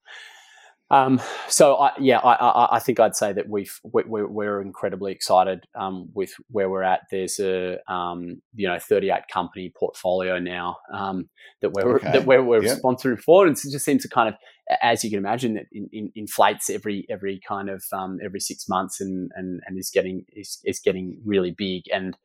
Um, 0.91 1.21
so 1.49 1.77
I, 1.77 1.93
yeah, 1.99 2.19
I, 2.19 2.33
I, 2.33 2.77
I, 2.77 2.79
think 2.79 2.99
I'd 2.99 3.15
say 3.15 3.35
that 3.35 3.47
we've 3.47 3.79
we're, 3.85 4.27
we're 4.27 4.63
incredibly 4.63 5.13
excited 5.13 5.65
um, 5.75 6.09
with 6.15 6.33
where 6.51 6.71
we're 6.71 6.83
at. 6.83 7.01
There's 7.11 7.39
a 7.41 7.79
um, 7.93 8.41
you 8.55 8.67
know 8.67 8.79
38 8.79 9.29
company 9.31 9.71
portfolio 9.79 10.39
now 10.39 10.79
um, 10.91 11.29
that 11.61 11.73
we're 11.73 11.97
okay. 11.97 12.13
that 12.13 12.25
we're, 12.25 12.43
we're 12.43 12.63
sponsoring 12.63 13.21
for, 13.21 13.47
and 13.47 13.55
it 13.55 13.71
just 13.71 13.85
seems 13.85 14.03
to 14.03 14.09
kind 14.09 14.31
of, 14.31 14.35
as 14.81 15.05
you 15.05 15.11
can 15.11 15.19
imagine, 15.19 15.59
it 15.59 15.67
in, 15.73 15.91
in, 15.93 16.11
inflates 16.15 16.71
every 16.71 17.07
every 17.11 17.39
kind 17.47 17.69
of 17.69 17.85
um, 17.93 18.19
every 18.25 18.41
six 18.41 18.67
months, 18.67 18.99
and 18.99 19.31
and 19.35 19.61
and 19.67 19.79
is 19.79 19.91
getting 19.91 20.25
is, 20.33 20.59
is 20.65 20.81
getting 20.81 21.21
really 21.23 21.51
big. 21.51 21.83
And 21.93 22.17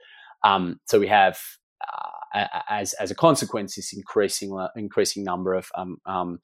um, 0.45 0.79
so 0.85 1.01
we 1.01 1.07
have 1.07 1.37
uh, 2.33 2.47
as 2.69 2.93
as 2.93 3.11
a 3.11 3.15
consequence, 3.15 3.75
this 3.75 3.93
increasing 3.93 4.57
increasing 4.75 5.23
number 5.23 5.53
of 5.53 5.69
um, 5.75 5.97
um, 6.05 6.39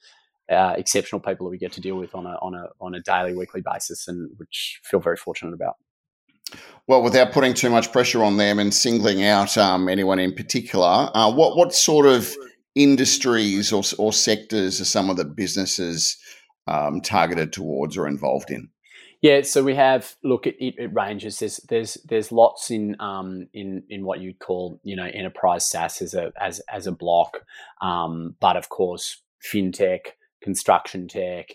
uh, 0.52 0.74
exceptional 0.78 1.20
people 1.20 1.46
that 1.46 1.52
we 1.52 1.58
get 1.58 1.72
to 1.74 1.82
deal 1.82 1.96
with 1.96 2.14
on 2.16 2.26
a 2.26 2.36
on 2.42 2.56
a 2.56 2.68
on 2.82 2.96
a 2.96 3.02
daily, 3.02 3.36
weekly 3.36 3.62
basis, 3.62 4.08
and 4.08 4.30
which 4.38 4.80
feel 4.84 5.00
very 5.00 5.18
fortunate 5.18 5.54
about. 5.54 5.76
Well, 6.88 7.04
without 7.04 7.32
putting 7.32 7.54
too 7.54 7.70
much 7.70 7.92
pressure 7.92 8.24
on 8.24 8.38
them 8.38 8.58
and 8.58 8.74
singling 8.74 9.24
out 9.24 9.58
um, 9.58 9.88
anyone 9.88 10.20
in 10.20 10.34
particular, 10.34 11.10
uh, 11.14 11.32
what 11.32 11.56
what 11.56 11.74
sort 11.74 12.06
of 12.06 12.36
industries 12.76 13.72
or, 13.72 13.84
or 13.98 14.14
sectors 14.14 14.80
are 14.82 14.86
some 14.86 15.10
of 15.10 15.18
the 15.18 15.26
businesses 15.26 16.18
um, 16.68 17.02
targeted 17.02 17.54
towards 17.54 17.98
or 17.98 18.08
involved 18.08 18.50
in? 18.50 18.70
Yeah, 19.22 19.42
so 19.42 19.64
we 19.64 19.76
have 19.76 20.16
look 20.24 20.48
it, 20.48 20.56
it, 20.60 20.76
it 20.78 20.94
ranges. 20.94 21.40
There's 21.40 21.58
there's 21.68 21.96
there's 22.06 22.32
lots 22.32 22.72
in 22.72 22.96
um 23.02 23.48
in 23.54 23.84
in 23.90 24.06
what 24.06 24.22
you'd 24.22 24.40
call 24.40 24.80
you 24.84 24.96
know 24.96 25.10
enterprise 25.14 25.70
SaaS 25.70 26.02
as 26.02 26.14
a 26.14 26.32
as 26.40 26.62
as 26.72 26.88
a 26.88 26.94
block, 26.94 27.40
um, 27.82 28.36
but 28.40 28.56
of 28.56 28.70
course 28.70 29.22
fintech, 29.44 30.00
construction 30.42 31.10
tech, 31.10 31.48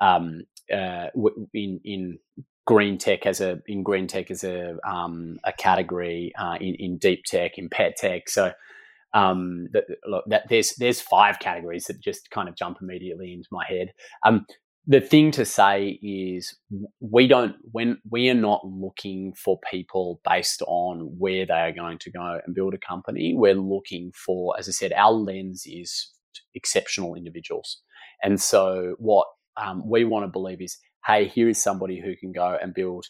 um, 0.00 0.42
uh, 0.72 1.08
in 1.54 1.80
in 1.84 2.18
green 2.66 2.98
tech 2.98 3.24
as 3.24 3.40
a 3.40 3.60
in 3.68 3.84
green 3.84 4.08
tech 4.08 4.30
as 4.32 4.42
a 4.42 4.76
um, 4.84 5.38
a 5.44 5.52
category 5.52 6.32
uh, 6.36 6.56
in 6.60 6.74
in 6.74 6.98
deep 6.98 7.24
tech 7.24 7.56
in 7.56 7.68
pet 7.68 7.94
tech. 7.96 8.28
So 8.28 8.52
um, 9.14 9.68
that, 9.72 9.84
look, 10.06 10.24
that 10.26 10.48
there's 10.48 10.74
there's 10.76 11.00
five 11.00 11.38
categories 11.38 11.84
that 11.84 12.00
just 12.00 12.30
kind 12.30 12.48
of 12.48 12.56
jump 12.56 12.78
immediately 12.80 13.32
into 13.32 13.48
my 13.52 13.64
head. 13.68 13.92
Um, 14.24 14.46
the 14.86 15.00
thing 15.00 15.30
to 15.32 15.44
say 15.44 15.98
is 16.02 16.56
we 17.00 17.28
don't 17.28 17.54
when 17.70 17.98
we 18.10 18.28
are 18.30 18.34
not 18.34 18.62
looking 18.64 19.32
for 19.34 19.60
people 19.70 20.20
based 20.28 20.62
on 20.66 21.14
where 21.18 21.46
they 21.46 21.54
are 21.54 21.72
going 21.72 21.98
to 21.98 22.10
go 22.10 22.40
and 22.44 22.54
build 22.54 22.74
a 22.74 22.78
company. 22.78 23.32
We're 23.36 23.54
looking 23.54 24.12
for, 24.12 24.54
as 24.58 24.68
I 24.68 24.72
said, 24.72 24.92
our 24.92 25.12
lens 25.12 25.64
is 25.66 26.10
exceptional 26.54 27.14
individuals, 27.14 27.80
and 28.22 28.40
so 28.40 28.96
what 28.98 29.26
um, 29.56 29.88
we 29.88 30.04
want 30.04 30.24
to 30.24 30.28
believe 30.28 30.60
is, 30.60 30.78
hey, 31.06 31.28
here 31.28 31.48
is 31.48 31.62
somebody 31.62 32.00
who 32.00 32.16
can 32.16 32.32
go 32.32 32.58
and 32.60 32.74
build. 32.74 33.06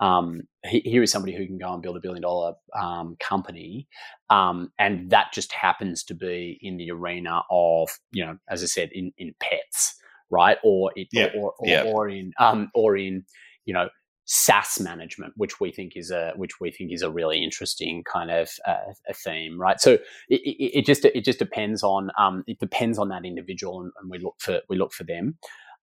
Um, 0.00 0.42
here 0.64 1.04
is 1.04 1.12
somebody 1.12 1.34
who 1.34 1.46
can 1.46 1.56
go 1.56 1.72
and 1.72 1.80
build 1.80 1.96
a 1.96 2.00
billion 2.00 2.22
dollar 2.22 2.54
um, 2.78 3.16
company, 3.18 3.88
um, 4.28 4.72
and 4.78 5.08
that 5.10 5.32
just 5.32 5.52
happens 5.52 6.04
to 6.04 6.14
be 6.14 6.58
in 6.60 6.76
the 6.76 6.90
arena 6.90 7.42
of, 7.50 7.88
you 8.12 8.26
know, 8.26 8.36
as 8.50 8.62
I 8.62 8.66
said, 8.66 8.90
in 8.92 9.12
in 9.16 9.34
pets, 9.40 9.94
right? 10.34 10.58
Or 10.64 10.90
it, 10.96 11.08
yeah. 11.12 11.28
or, 11.36 11.54
or, 11.58 11.68
yeah. 11.68 11.82
or 11.84 12.08
in 12.08 12.32
um, 12.38 12.70
or 12.74 12.96
in 12.96 13.24
you 13.64 13.72
know 13.72 13.88
SaaS 14.26 14.80
management, 14.80 15.34
which 15.36 15.60
we 15.60 15.70
think 15.70 15.92
is 15.96 16.10
a 16.10 16.32
which 16.36 16.60
we 16.60 16.70
think 16.70 16.92
is 16.92 17.02
a 17.02 17.10
really 17.10 17.42
interesting 17.42 18.02
kind 18.04 18.30
of 18.30 18.50
uh, 18.66 18.92
a 19.08 19.14
theme, 19.14 19.60
right? 19.60 19.80
So 19.80 19.92
it, 20.28 20.40
it, 20.40 20.78
it, 20.78 20.86
just 20.86 21.04
it 21.04 21.24
just 21.24 21.38
depends 21.38 21.82
on 21.82 22.10
um, 22.18 22.44
it 22.46 22.58
depends 22.58 22.98
on 22.98 23.08
that 23.10 23.24
individual, 23.24 23.82
and, 23.82 23.92
and 24.00 24.10
we 24.10 24.18
look 24.18 24.36
for 24.38 24.60
we 24.68 24.76
look 24.76 24.92
for 24.92 25.04
them. 25.04 25.36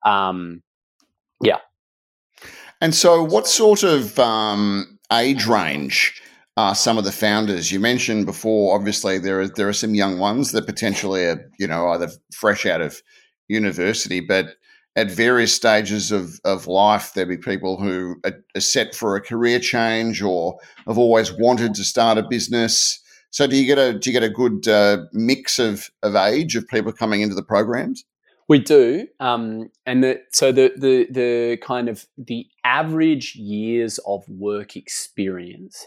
Um, 0.03 0.63
yeah. 1.41 1.59
And 2.79 2.95
so, 2.95 3.23
what 3.23 3.47
sort 3.47 3.83
of 3.83 4.17
um, 4.17 4.97
age 5.11 5.45
range 5.45 6.19
are 6.57 6.73
some 6.73 6.97
of 6.97 7.03
the 7.03 7.11
founders? 7.11 7.71
You 7.71 7.79
mentioned 7.79 8.25
before. 8.25 8.75
Obviously, 8.75 9.19
there 9.19 9.41
are 9.41 9.47
there 9.47 9.67
are 9.67 9.73
some 9.73 9.93
young 9.93 10.17
ones 10.17 10.51
that 10.51 10.65
potentially 10.65 11.25
are 11.25 11.47
you 11.59 11.67
know 11.67 11.89
either 11.89 12.09
fresh 12.33 12.65
out 12.65 12.81
of 12.81 13.01
university, 13.51 14.19
but 14.19 14.55
at 14.95 15.09
various 15.09 15.53
stages 15.53 16.11
of, 16.11 16.39
of 16.43 16.67
life, 16.67 17.13
there'll 17.13 17.29
be 17.29 17.37
people 17.37 17.77
who 17.79 18.15
are, 18.25 18.43
are 18.55 18.61
set 18.61 18.93
for 18.93 19.15
a 19.15 19.21
career 19.21 19.59
change 19.59 20.21
or 20.21 20.57
have 20.85 20.97
always 20.97 21.31
wanted 21.31 21.73
to 21.75 21.83
start 21.83 22.17
a 22.17 22.23
business. 22.23 22.99
So, 23.29 23.47
do 23.47 23.55
you 23.55 23.65
get 23.65 23.77
a 23.77 23.97
do 23.97 24.09
you 24.09 24.19
get 24.19 24.29
a 24.29 24.29
good 24.29 24.67
uh, 24.67 25.05
mix 25.13 25.59
of 25.59 25.89
of 26.03 26.15
age 26.15 26.55
of 26.57 26.67
people 26.67 26.91
coming 26.91 27.21
into 27.21 27.35
the 27.35 27.43
programs? 27.43 28.03
We 28.49 28.59
do, 28.59 29.07
um, 29.21 29.69
and 29.85 30.03
the, 30.03 30.21
so 30.33 30.51
the 30.51 30.73
the 30.75 31.07
the 31.09 31.57
kind 31.61 31.87
of 31.87 32.05
the 32.17 32.45
average 32.65 33.35
years 33.35 33.97
of 34.05 34.27
work 34.27 34.75
experience 34.75 35.85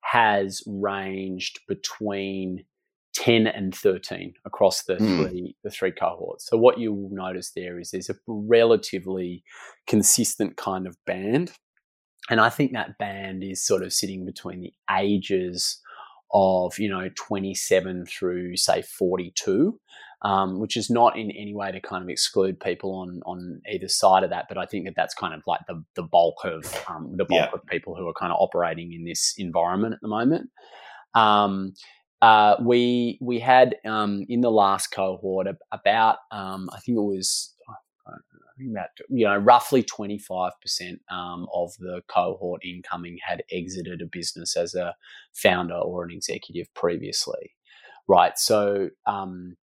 has 0.00 0.64
ranged 0.66 1.60
between 1.68 2.64
ten 3.14 3.46
and 3.46 3.74
thirteen 3.74 4.34
across 4.44 4.84
the 4.84 4.94
mm. 4.94 5.28
three 5.28 5.56
the 5.64 5.70
three 5.70 5.92
cohorts. 5.92 6.46
So 6.46 6.56
what 6.56 6.78
you 6.78 6.92
will 6.92 7.10
notice 7.10 7.50
there 7.50 7.78
is 7.78 7.90
there's 7.90 8.10
a 8.10 8.16
relatively 8.26 9.42
consistent 9.86 10.56
kind 10.56 10.86
of 10.86 10.96
band, 11.06 11.52
and 12.28 12.40
I 12.40 12.50
think 12.50 12.72
that 12.72 12.98
band 12.98 13.42
is 13.44 13.64
sort 13.64 13.82
of 13.82 13.92
sitting 13.92 14.24
between 14.24 14.60
the 14.60 14.72
ages 14.90 15.80
of 16.32 16.78
you 16.78 16.88
know 16.88 17.10
27 17.16 18.06
through 18.06 18.56
say 18.56 18.82
42 18.82 19.80
um, 20.22 20.60
which 20.60 20.76
is 20.76 20.90
not 20.90 21.18
in 21.18 21.30
any 21.30 21.54
way 21.54 21.72
to 21.72 21.80
kind 21.80 22.02
of 22.02 22.10
exclude 22.10 22.60
people 22.60 22.94
on 22.94 23.20
on 23.24 23.62
either 23.70 23.88
side 23.88 24.22
of 24.22 24.30
that. 24.30 24.46
But 24.48 24.58
I 24.58 24.66
think 24.66 24.84
that 24.84 24.94
that's 24.94 25.14
kind 25.14 25.32
of 25.32 25.42
like 25.46 25.60
the 25.66 25.82
the 25.94 26.02
bulk 26.02 26.44
of 26.44 26.84
um, 26.88 27.12
the 27.16 27.24
bulk 27.24 27.48
yeah. 27.48 27.54
of 27.54 27.64
people 27.66 27.94
who 27.96 28.06
are 28.08 28.14
kind 28.14 28.32
of 28.32 28.38
operating 28.38 28.92
in 28.92 29.04
this 29.04 29.34
environment 29.38 29.94
at 29.94 30.00
the 30.02 30.08
moment. 30.08 30.50
Um, 31.14 31.74
uh, 32.22 32.56
we 32.60 33.18
we 33.20 33.38
had 33.38 33.76
um, 33.86 34.24
in 34.28 34.40
the 34.40 34.50
last 34.50 34.88
cohort 34.88 35.46
about 35.72 36.18
um, 36.30 36.68
I 36.72 36.78
think 36.80 36.98
it 36.98 37.02
was 37.02 37.54
about 38.60 38.88
you 39.08 39.24
know 39.24 39.36
roughly 39.36 39.82
25% 39.82 40.52
um, 41.10 41.46
of 41.54 41.72
the 41.78 42.02
cohort 42.08 42.62
incoming 42.64 43.18
had 43.26 43.42
exited 43.50 44.02
a 44.02 44.06
business 44.06 44.56
as 44.56 44.74
a 44.74 44.94
founder 45.32 45.76
or 45.76 46.04
an 46.04 46.10
executive 46.10 46.72
previously 46.74 47.52
right? 48.10 48.36
So 48.38 48.90
um, 49.06 49.56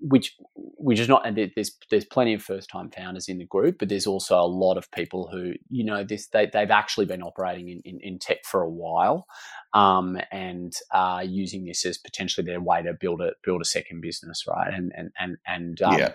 which 0.00 0.36
which 0.54 0.98
is 0.98 1.08
not 1.08 1.24
and 1.26 1.50
there's 1.54 1.76
there's 1.90 2.04
plenty 2.04 2.34
of 2.34 2.42
first 2.42 2.68
time 2.68 2.90
founders 2.90 3.28
in 3.28 3.38
the 3.38 3.44
group 3.44 3.76
but 3.78 3.88
there's 3.88 4.06
also 4.06 4.36
a 4.36 4.46
lot 4.46 4.76
of 4.76 4.90
people 4.90 5.28
who 5.30 5.52
you 5.68 5.84
know 5.84 6.02
this 6.02 6.28
they, 6.28 6.46
they've 6.46 6.70
actually 6.70 7.06
been 7.06 7.22
operating 7.22 7.68
in, 7.68 7.80
in, 7.84 7.98
in 8.02 8.18
tech 8.18 8.38
for 8.44 8.62
a 8.62 8.68
while 8.68 9.26
um, 9.74 10.18
and 10.32 10.72
uh, 10.92 11.22
using 11.24 11.64
this 11.64 11.84
as 11.84 11.96
potentially 11.96 12.44
their 12.44 12.60
way 12.60 12.82
to 12.82 12.92
build 12.92 13.20
a 13.20 13.30
build 13.44 13.60
a 13.60 13.64
second 13.64 14.00
business 14.00 14.44
right 14.48 14.72
and 14.74 14.92
and 14.96 15.10
and 15.18 15.36
and 15.46 15.82
um, 15.82 15.98
yeah. 15.98 16.12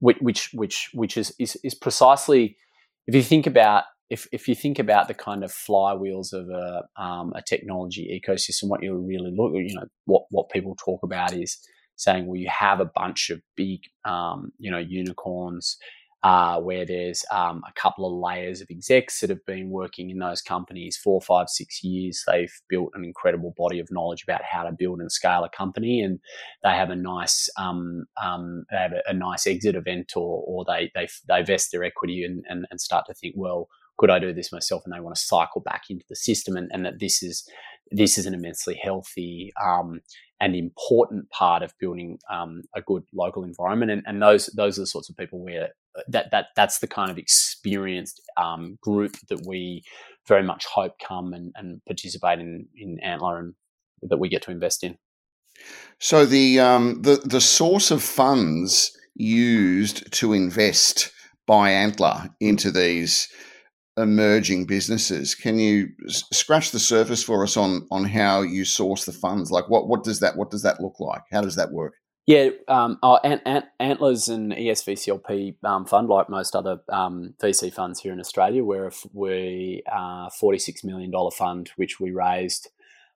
which 0.00 0.18
which 0.20 0.50
which 0.52 0.90
which 0.92 1.16
is, 1.16 1.34
is 1.38 1.56
is 1.64 1.74
precisely 1.74 2.56
if 3.06 3.14
you 3.14 3.22
think 3.22 3.46
about 3.46 3.84
if, 4.10 4.26
if 4.32 4.48
you 4.48 4.56
think 4.56 4.80
about 4.80 5.06
the 5.06 5.14
kind 5.14 5.44
of 5.44 5.52
flywheels 5.52 6.32
of 6.32 6.50
a, 6.50 6.82
um, 7.00 7.32
a 7.36 7.42
technology 7.42 8.20
ecosystem, 8.20 8.68
what 8.68 8.82
you 8.82 8.92
really 8.96 9.30
look, 9.30 9.52
you 9.54 9.72
know, 9.72 9.86
what, 10.04 10.24
what 10.30 10.50
people 10.50 10.74
talk 10.74 11.04
about 11.04 11.32
is 11.32 11.58
saying, 12.00 12.26
well, 12.26 12.36
you 12.36 12.48
have 12.48 12.80
a 12.80 12.90
bunch 12.94 13.28
of 13.28 13.42
big, 13.56 13.80
um, 14.06 14.52
you 14.58 14.70
know, 14.70 14.78
unicorns 14.78 15.76
uh, 16.22 16.58
where 16.60 16.86
there's 16.86 17.24
um, 17.30 17.62
a 17.68 17.72
couple 17.80 18.06
of 18.06 18.12
layers 18.12 18.62
of 18.62 18.68
execs 18.70 19.20
that 19.20 19.30
have 19.30 19.44
been 19.46 19.68
working 19.68 20.08
in 20.08 20.18
those 20.18 20.40
companies 20.40 20.96
four, 20.96 21.20
five, 21.20 21.48
six 21.48 21.84
years. 21.84 22.24
They've 22.26 22.52
built 22.68 22.90
an 22.94 23.04
incredible 23.04 23.54
body 23.56 23.80
of 23.80 23.88
knowledge 23.90 24.22
about 24.22 24.42
how 24.42 24.64
to 24.64 24.72
build 24.72 25.00
and 25.00 25.12
scale 25.12 25.44
a 25.44 25.50
company, 25.50 26.00
and 26.00 26.20
they 26.62 26.70
have 26.70 26.90
a 26.90 26.96
nice, 26.96 27.48
um, 27.58 28.06
um, 28.22 28.64
they 28.70 28.78
have 28.78 28.92
a, 28.92 29.10
a, 29.10 29.12
nice 29.12 29.46
exit 29.46 29.76
event, 29.76 30.12
or, 30.16 30.42
or 30.46 30.64
they 30.66 30.90
they 30.94 31.06
they 31.28 31.42
vest 31.42 31.70
their 31.70 31.84
equity 31.84 32.24
and, 32.24 32.44
and, 32.48 32.66
and 32.70 32.80
start 32.80 33.04
to 33.06 33.14
think, 33.14 33.34
well, 33.36 33.68
could 33.98 34.10
I 34.10 34.18
do 34.18 34.32
this 34.32 34.52
myself? 34.52 34.82
And 34.84 34.94
they 34.94 35.00
want 35.00 35.16
to 35.16 35.22
cycle 35.22 35.60
back 35.60 35.84
into 35.90 36.04
the 36.08 36.16
system, 36.16 36.56
and, 36.56 36.70
and 36.72 36.84
that 36.84 36.98
this 36.98 37.22
is 37.22 37.46
this 37.90 38.18
is 38.18 38.26
an 38.26 38.34
immensely 38.34 38.78
healthy 38.82 39.52
um, 39.62 40.00
and 40.40 40.54
important 40.54 41.28
part 41.30 41.62
of 41.62 41.74
building 41.78 42.18
um, 42.30 42.62
a 42.74 42.80
good 42.80 43.02
local 43.12 43.44
environment. 43.44 43.90
And, 43.90 44.02
and, 44.06 44.22
those 44.22 44.46
those 44.56 44.78
are 44.78 44.82
the 44.82 44.86
sorts 44.86 45.10
of 45.10 45.16
people 45.16 45.42
where 45.42 45.70
uh, 45.98 46.02
that 46.08 46.30
that 46.30 46.46
that's 46.56 46.78
the 46.78 46.86
kind 46.86 47.10
of 47.10 47.18
experienced 47.18 48.20
um, 48.36 48.78
group 48.82 49.16
that 49.28 49.44
we 49.46 49.82
very 50.26 50.42
much 50.42 50.66
hope 50.66 50.92
come 51.06 51.32
and, 51.32 51.52
and 51.56 51.84
participate 51.86 52.38
in 52.38 52.66
in 52.76 52.98
Antler 53.00 53.38
and 53.38 53.54
that 54.02 54.18
we 54.18 54.28
get 54.28 54.42
to 54.42 54.50
invest 54.50 54.84
in. 54.84 54.96
So 55.98 56.24
the 56.24 56.60
um, 56.60 57.02
the 57.02 57.16
the 57.16 57.40
source 57.40 57.90
of 57.90 58.02
funds 58.02 58.96
used 59.14 60.10
to 60.12 60.32
invest 60.32 61.12
by 61.46 61.70
Antler 61.70 62.30
into 62.40 62.70
these 62.70 63.28
emerging 64.00 64.66
businesses. 64.66 65.34
Can 65.34 65.58
you 65.58 65.88
scratch 66.08 66.70
the 66.70 66.78
surface 66.78 67.22
for 67.22 67.42
us 67.42 67.56
on 67.56 67.86
on 67.90 68.04
how 68.04 68.42
you 68.42 68.64
source 68.64 69.04
the 69.04 69.12
funds? 69.12 69.50
Like 69.50 69.68
what 69.68 69.88
what 69.88 70.04
does 70.04 70.20
that 70.20 70.36
what 70.36 70.50
does 70.50 70.62
that 70.62 70.80
look 70.80 71.00
like? 71.00 71.22
How 71.30 71.40
does 71.40 71.56
that 71.56 71.72
work? 71.72 71.94
Yeah, 72.26 72.50
um, 72.68 72.98
oh, 73.02 73.18
Ant, 73.24 73.42
Ant, 73.44 73.64
Antlers 73.80 74.28
and 74.28 74.52
ESVCLP 74.52 75.56
um, 75.64 75.84
fund, 75.84 76.08
like 76.08 76.28
most 76.28 76.54
other 76.54 76.78
um, 76.88 77.34
VC 77.42 77.72
funds 77.72 77.98
here 77.98 78.12
in 78.12 78.20
Australia, 78.20 78.62
we're 78.62 78.92
we 79.12 79.82
are 79.90 80.26
uh, 80.26 80.30
forty 80.30 80.58
six 80.58 80.84
million 80.84 81.10
dollar 81.10 81.30
fund, 81.32 81.70
which 81.76 81.98
we 81.98 82.12
raised 82.12 82.68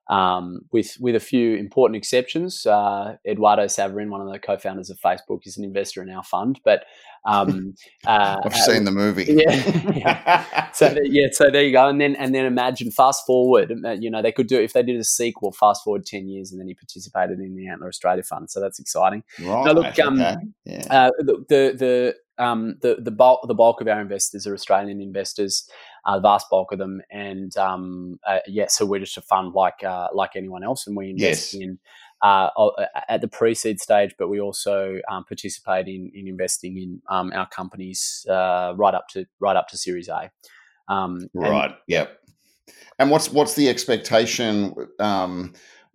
um, 0.07 0.61
with 0.71 0.97
with 0.99 1.15
a 1.15 1.19
few 1.19 1.55
important 1.55 1.97
exceptions. 1.97 2.65
Uh, 2.65 3.17
Eduardo 3.27 3.65
Saverin, 3.65 4.09
one 4.09 4.21
of 4.21 4.31
the 4.31 4.39
co-founders 4.39 4.89
of 4.89 4.99
Facebook, 4.99 5.41
is 5.45 5.57
an 5.57 5.63
investor 5.63 6.01
in 6.01 6.09
our 6.09 6.23
fund. 6.23 6.59
But 6.63 6.85
um, 7.25 7.73
uh, 8.05 8.37
I've 8.43 8.55
seen 8.55 8.85
the 8.85 8.91
movie. 8.91 9.25
Yeah, 9.27 9.91
yeah. 9.95 10.71
So 10.71 10.95
yeah, 11.03 11.27
so 11.31 11.49
there 11.49 11.63
you 11.63 11.71
go. 11.71 11.87
And 11.87 11.99
then 11.99 12.15
and 12.17 12.35
then 12.35 12.45
imagine 12.45 12.91
fast 12.91 13.25
forward. 13.25 13.73
Uh, 13.83 13.91
you 13.91 14.11
know, 14.11 14.21
they 14.21 14.31
could 14.31 14.47
do 14.47 14.59
if 14.59 14.73
they 14.73 14.83
did 14.83 14.99
a 14.99 15.03
sequel. 15.03 15.51
Fast 15.51 15.83
forward 15.83 16.05
ten 16.05 16.27
years, 16.27 16.51
and 16.51 16.59
then 16.59 16.67
he 16.67 16.75
participated 16.75 17.39
in 17.39 17.55
the 17.55 17.67
Antler 17.67 17.87
Australia 17.87 18.23
Fund. 18.23 18.51
So 18.51 18.59
that's 18.59 18.79
exciting. 18.79 19.23
Right. 19.39 19.65
Now, 19.65 19.71
look, 19.71 19.99
um, 19.99 20.21
okay. 20.21 20.35
yeah. 20.65 20.85
uh, 20.89 21.11
the 21.17 21.75
the 21.77 22.15
um, 22.37 22.77
the 22.81 22.97
the 22.99 23.11
bulk 23.11 23.47
the 23.47 23.53
bulk 23.53 23.81
of 23.81 23.87
our 23.87 24.01
investors 24.01 24.45
are 24.47 24.53
Australian 24.53 25.01
investors, 25.01 25.69
uh, 26.05 26.15
the 26.15 26.21
vast 26.21 26.49
bulk 26.49 26.71
of 26.71 26.79
them, 26.79 27.01
and 27.11 27.55
um, 27.57 28.19
uh, 28.27 28.39
yeah, 28.47 28.67
so 28.67 28.85
we're 28.85 28.99
just 28.99 29.17
a 29.17 29.21
fund 29.21 29.53
like 29.53 29.83
uh, 29.83 30.09
like 30.13 30.31
anyone 30.35 30.63
else, 30.63 30.87
and 30.87 30.95
we 30.95 31.09
invest 31.09 31.53
yes. 31.53 31.61
in. 31.61 31.79
Uh, 32.21 32.49
at 33.07 33.21
the 33.21 33.27
pre-seed 33.27 33.79
stage, 33.79 34.15
but 34.17 34.29
we 34.29 34.39
also 34.39 34.99
um, 35.11 35.23
participate 35.25 35.87
in, 35.87 36.09
in 36.15 36.27
investing 36.27 36.77
in 36.77 36.99
um, 37.07 37.31
our 37.35 37.47
companies 37.49 38.25
uh, 38.27 38.73
right 38.77 38.95
up 38.95 39.07
to 39.09 39.27
right 39.39 39.55
up 39.55 39.67
to 39.67 39.77
Series 39.77 40.07
A. 40.07 40.31
Um, 40.87 41.29
right. 41.35 41.65
And, 41.65 41.75
yep. 41.87 42.19
And 42.97 43.11
what's 43.11 43.31
what's 43.31 43.53
the 43.53 43.69
expectation? 43.69 44.73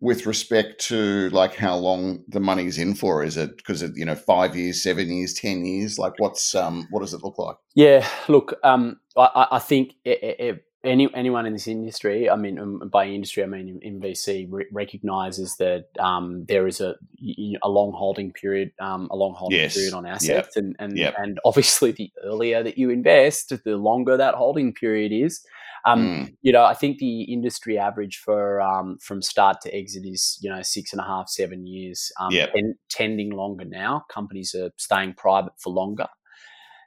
With 0.01 0.25
respect 0.25 0.81
to 0.87 1.29
like 1.31 1.55
how 1.55 1.77
long 1.77 2.25
the 2.27 2.41
money's 2.41 2.79
in 2.79 2.95
for? 2.95 3.23
Is 3.23 3.37
it 3.37 3.57
because 3.59 3.83
of 3.83 3.97
you 3.97 4.05
know 4.05 4.15
five 4.15 4.57
years, 4.57 4.83
seven 4.83 5.11
years, 5.11 5.35
ten 5.35 5.65
years? 5.65 5.99
Like 5.99 6.15
what's 6.19 6.55
um 6.55 6.87
what 6.91 7.01
does 7.01 7.13
it 7.13 7.23
look 7.23 7.39
like? 7.39 7.57
Yeah, 7.75 8.09
look, 8.29 8.59
um, 8.65 8.99
I, 9.17 9.47
I 9.53 9.59
think 9.59 9.95
it, 10.05 10.19
it, 10.23 10.65
any 10.83 11.09
anyone 11.15 11.47
in 11.47 11.53
this 11.53 11.67
industry, 11.67 12.31
I 12.31 12.37
mean, 12.37 12.59
um, 12.59 12.89
by 12.91 13.07
industry 13.07 13.43
I 13.43 13.47
mean 13.47 13.69
in, 13.69 13.81
in 13.83 14.01
VC, 14.01 14.47
re- 14.51 14.67
recognizes 14.73 15.57
that 15.57 15.87
um, 15.99 16.47
there 16.49 16.67
is 16.67 16.81
a 16.81 16.97
you 17.17 17.53
know, 17.53 17.59
a 17.63 17.69
long 17.69 17.93
holding 17.93 18.33
period, 18.33 18.73
um, 18.81 19.09
a 19.11 19.17
long 19.17 19.35
holding 19.35 19.59
yes. 19.59 19.75
period 19.75 19.93
on 19.93 20.07
assets, 20.07 20.29
yep. 20.29 20.51
and 20.57 20.77
and 20.79 20.97
yep. 20.97 21.15
and 21.19 21.39
obviously 21.45 21.93
the 21.93 22.11
earlier 22.25 22.63
that 22.63 22.79
you 22.79 22.91
invest, 22.91 23.53
the 23.65 23.77
longer 23.77 24.17
that 24.17 24.35
holding 24.35 24.73
period 24.73 25.13
is. 25.13 25.45
Um, 25.85 26.03
mm. 26.03 26.37
You 26.43 26.53
know, 26.53 26.65
I 26.65 26.75
think 26.75 26.99
the 26.99 27.23
industry 27.23 27.79
average 27.79 28.19
for 28.19 28.61
um, 28.61 28.99
from 29.01 29.23
start 29.23 29.61
to 29.63 29.75
exit 29.75 30.05
is 30.05 30.39
you 30.41 30.51
know 30.51 30.63
six 30.63 30.93
and 30.93 31.01
a 31.01 31.05
half, 31.05 31.29
seven 31.29 31.67
years. 31.67 32.13
Um, 32.21 32.33
yep. 32.33 32.51
and 32.55 32.75
tending 32.89 33.31
longer 33.31 33.65
now. 33.65 34.05
Companies 34.11 34.55
are 34.55 34.71
staying 34.77 35.15
private 35.15 35.53
for 35.59 35.73
longer, 35.73 36.09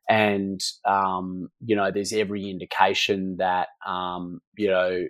and 0.10 0.62
um, 0.86 1.50
you 1.66 1.76
know, 1.76 1.92
there's 1.92 2.14
every 2.14 2.50
indication 2.50 3.38
that 3.38 3.70
um, 3.86 4.42
you 4.58 4.68
know 4.68 5.08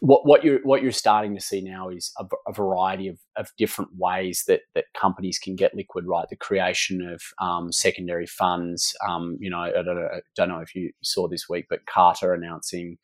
what, 0.00 0.26
what 0.26 0.42
you're 0.42 0.60
what 0.62 0.82
you're 0.82 0.92
starting 0.92 1.34
to 1.34 1.40
see 1.40 1.60
now 1.60 1.88
is 1.90 2.12
a, 2.18 2.24
a, 2.46 2.52
variety 2.52 3.06
of, 3.08 3.18
of 3.36 3.50
different 3.58 3.90
ways 3.96 4.44
that 4.48 4.62
that 4.74 4.86
companies 4.98 5.38
can 5.38 5.56
get 5.56 5.74
liquid. 5.74 6.06
Right, 6.06 6.26
the 6.28 6.36
creation 6.36 7.06
of 7.06 7.22
um, 7.38 7.70
secondary 7.70 8.26
funds. 8.26 8.94
Um, 9.06 9.36
you 9.40 9.50
know, 9.50 9.58
I 9.58 9.70
don't, 9.70 9.96
know, 9.96 10.08
I 10.12 10.20
don't, 10.36 10.48
know, 10.48 10.60
if 10.60 10.74
you 10.74 10.90
saw 11.02 11.28
this 11.28 11.48
week, 11.48 11.66
but 11.68 11.86
Carta 11.86 12.32
announcing 12.32 12.96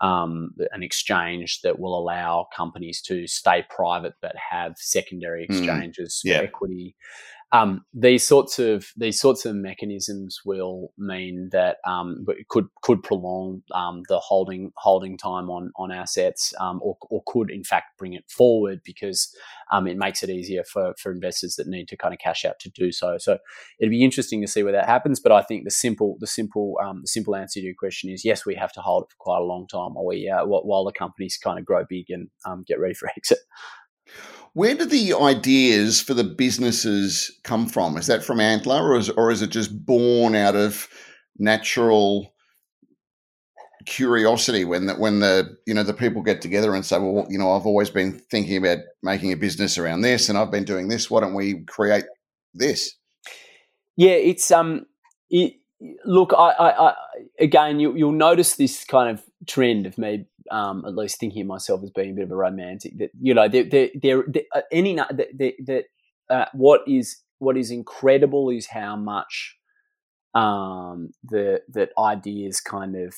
um, 0.00 0.50
an 0.72 0.82
exchange 0.82 1.62
that 1.62 1.78
will 1.78 1.98
allow 1.98 2.46
companies 2.54 3.00
to 3.02 3.26
stay 3.26 3.64
private 3.70 4.14
but 4.20 4.34
have 4.36 4.74
secondary 4.76 5.46
hmm. 5.46 5.52
exchanges 5.52 6.22
mm, 6.24 6.30
yeah. 6.30 6.38
for 6.38 6.44
equity 6.44 6.94
um, 7.56 7.84
these 7.94 8.26
sorts 8.26 8.58
of 8.58 8.88
these 8.98 9.18
sorts 9.18 9.46
of 9.46 9.54
mechanisms 9.54 10.40
will 10.44 10.92
mean 10.98 11.48
that 11.52 11.78
um, 11.86 12.26
could 12.48 12.66
could 12.82 13.02
prolong 13.02 13.62
um, 13.72 14.02
the 14.08 14.18
holding 14.18 14.72
holding 14.76 15.16
time 15.16 15.48
on 15.48 15.72
on 15.76 15.90
assets, 15.90 16.52
um, 16.60 16.80
or, 16.82 16.98
or 17.08 17.22
could 17.26 17.50
in 17.50 17.64
fact 17.64 17.96
bring 17.98 18.12
it 18.12 18.24
forward 18.28 18.80
because 18.84 19.34
um, 19.72 19.86
it 19.86 19.96
makes 19.96 20.22
it 20.22 20.28
easier 20.28 20.64
for 20.64 20.92
for 21.00 21.10
investors 21.10 21.56
that 21.56 21.66
need 21.66 21.88
to 21.88 21.96
kind 21.96 22.12
of 22.12 22.20
cash 22.20 22.44
out 22.44 22.58
to 22.60 22.68
do 22.70 22.92
so. 22.92 23.16
So 23.16 23.38
it'd 23.80 23.90
be 23.90 24.04
interesting 24.04 24.42
to 24.42 24.48
see 24.48 24.62
where 24.62 24.72
that 24.72 24.86
happens. 24.86 25.18
But 25.18 25.32
I 25.32 25.40
think 25.40 25.64
the 25.64 25.70
simple 25.70 26.16
the 26.20 26.26
simple 26.26 26.74
um, 26.84 27.00
the 27.02 27.08
simple 27.08 27.34
answer 27.34 27.60
to 27.60 27.64
your 27.64 27.74
question 27.78 28.10
is 28.10 28.22
yes, 28.22 28.44
we 28.44 28.54
have 28.56 28.72
to 28.72 28.82
hold 28.82 29.04
it 29.04 29.12
for 29.12 29.16
quite 29.18 29.40
a 29.40 29.44
long 29.44 29.66
time 29.66 29.94
while 29.94 30.04
we 30.04 30.28
uh, 30.28 30.44
while 30.44 30.84
the 30.84 30.92
companies 30.92 31.38
kind 31.42 31.58
of 31.58 31.64
grow 31.64 31.84
big 31.88 32.06
and 32.10 32.28
get 32.66 32.78
ready 32.78 32.94
for 32.94 33.08
exit. 33.16 33.38
Where 34.56 34.74
do 34.74 34.86
the 34.86 35.12
ideas 35.12 36.00
for 36.00 36.14
the 36.14 36.24
businesses 36.24 37.30
come 37.44 37.66
from? 37.66 37.98
Is 37.98 38.06
that 38.06 38.24
from 38.24 38.40
Antler, 38.40 38.82
or 38.82 38.96
is, 38.96 39.10
or 39.10 39.30
is 39.30 39.42
it 39.42 39.50
just 39.50 39.84
born 39.84 40.34
out 40.34 40.56
of 40.56 40.88
natural 41.38 42.32
curiosity 43.84 44.64
when 44.64 44.86
the, 44.86 44.94
when 44.94 45.20
the 45.20 45.58
you 45.66 45.74
know 45.74 45.82
the 45.82 45.92
people 45.92 46.22
get 46.22 46.40
together 46.40 46.74
and 46.74 46.86
say, 46.86 46.98
well, 46.98 47.26
you 47.28 47.38
know, 47.38 47.52
I've 47.52 47.66
always 47.66 47.90
been 47.90 48.18
thinking 48.30 48.56
about 48.56 48.78
making 49.02 49.30
a 49.30 49.36
business 49.36 49.76
around 49.76 50.00
this, 50.00 50.30
and 50.30 50.38
I've 50.38 50.50
been 50.50 50.64
doing 50.64 50.88
this. 50.88 51.10
Why 51.10 51.20
don't 51.20 51.34
we 51.34 51.62
create 51.66 52.06
this? 52.54 52.96
Yeah, 53.94 54.12
it's 54.12 54.50
um, 54.50 54.86
it, 55.28 55.56
look, 56.06 56.32
I, 56.32 56.52
I, 56.52 56.88
I 56.88 56.94
again, 57.38 57.78
you, 57.78 57.94
you'll 57.94 58.12
notice 58.12 58.56
this 58.56 58.86
kind 58.86 59.10
of 59.10 59.22
trend 59.46 59.84
of 59.84 59.98
me, 59.98 60.24
um, 60.50 60.84
at 60.86 60.94
least 60.94 61.18
thinking 61.18 61.42
of 61.42 61.46
myself 61.48 61.82
as 61.82 61.90
being 61.90 62.10
a 62.10 62.14
bit 62.14 62.24
of 62.24 62.32
a 62.32 62.36
romantic. 62.36 62.98
That 62.98 63.10
you 63.20 63.34
know, 63.34 63.48
there, 63.48 63.64
there, 63.64 64.24
uh, 64.54 64.62
any 64.72 64.94
that 64.94 65.54
that 65.66 65.84
uh, 66.30 66.46
what 66.52 66.82
is 66.86 67.18
what 67.38 67.56
is 67.56 67.70
incredible 67.70 68.50
is 68.50 68.66
how 68.66 68.96
much 68.96 69.56
um, 70.34 71.10
the 71.24 71.62
that 71.68 71.90
ideas 71.98 72.60
kind 72.60 72.96
of 72.96 73.14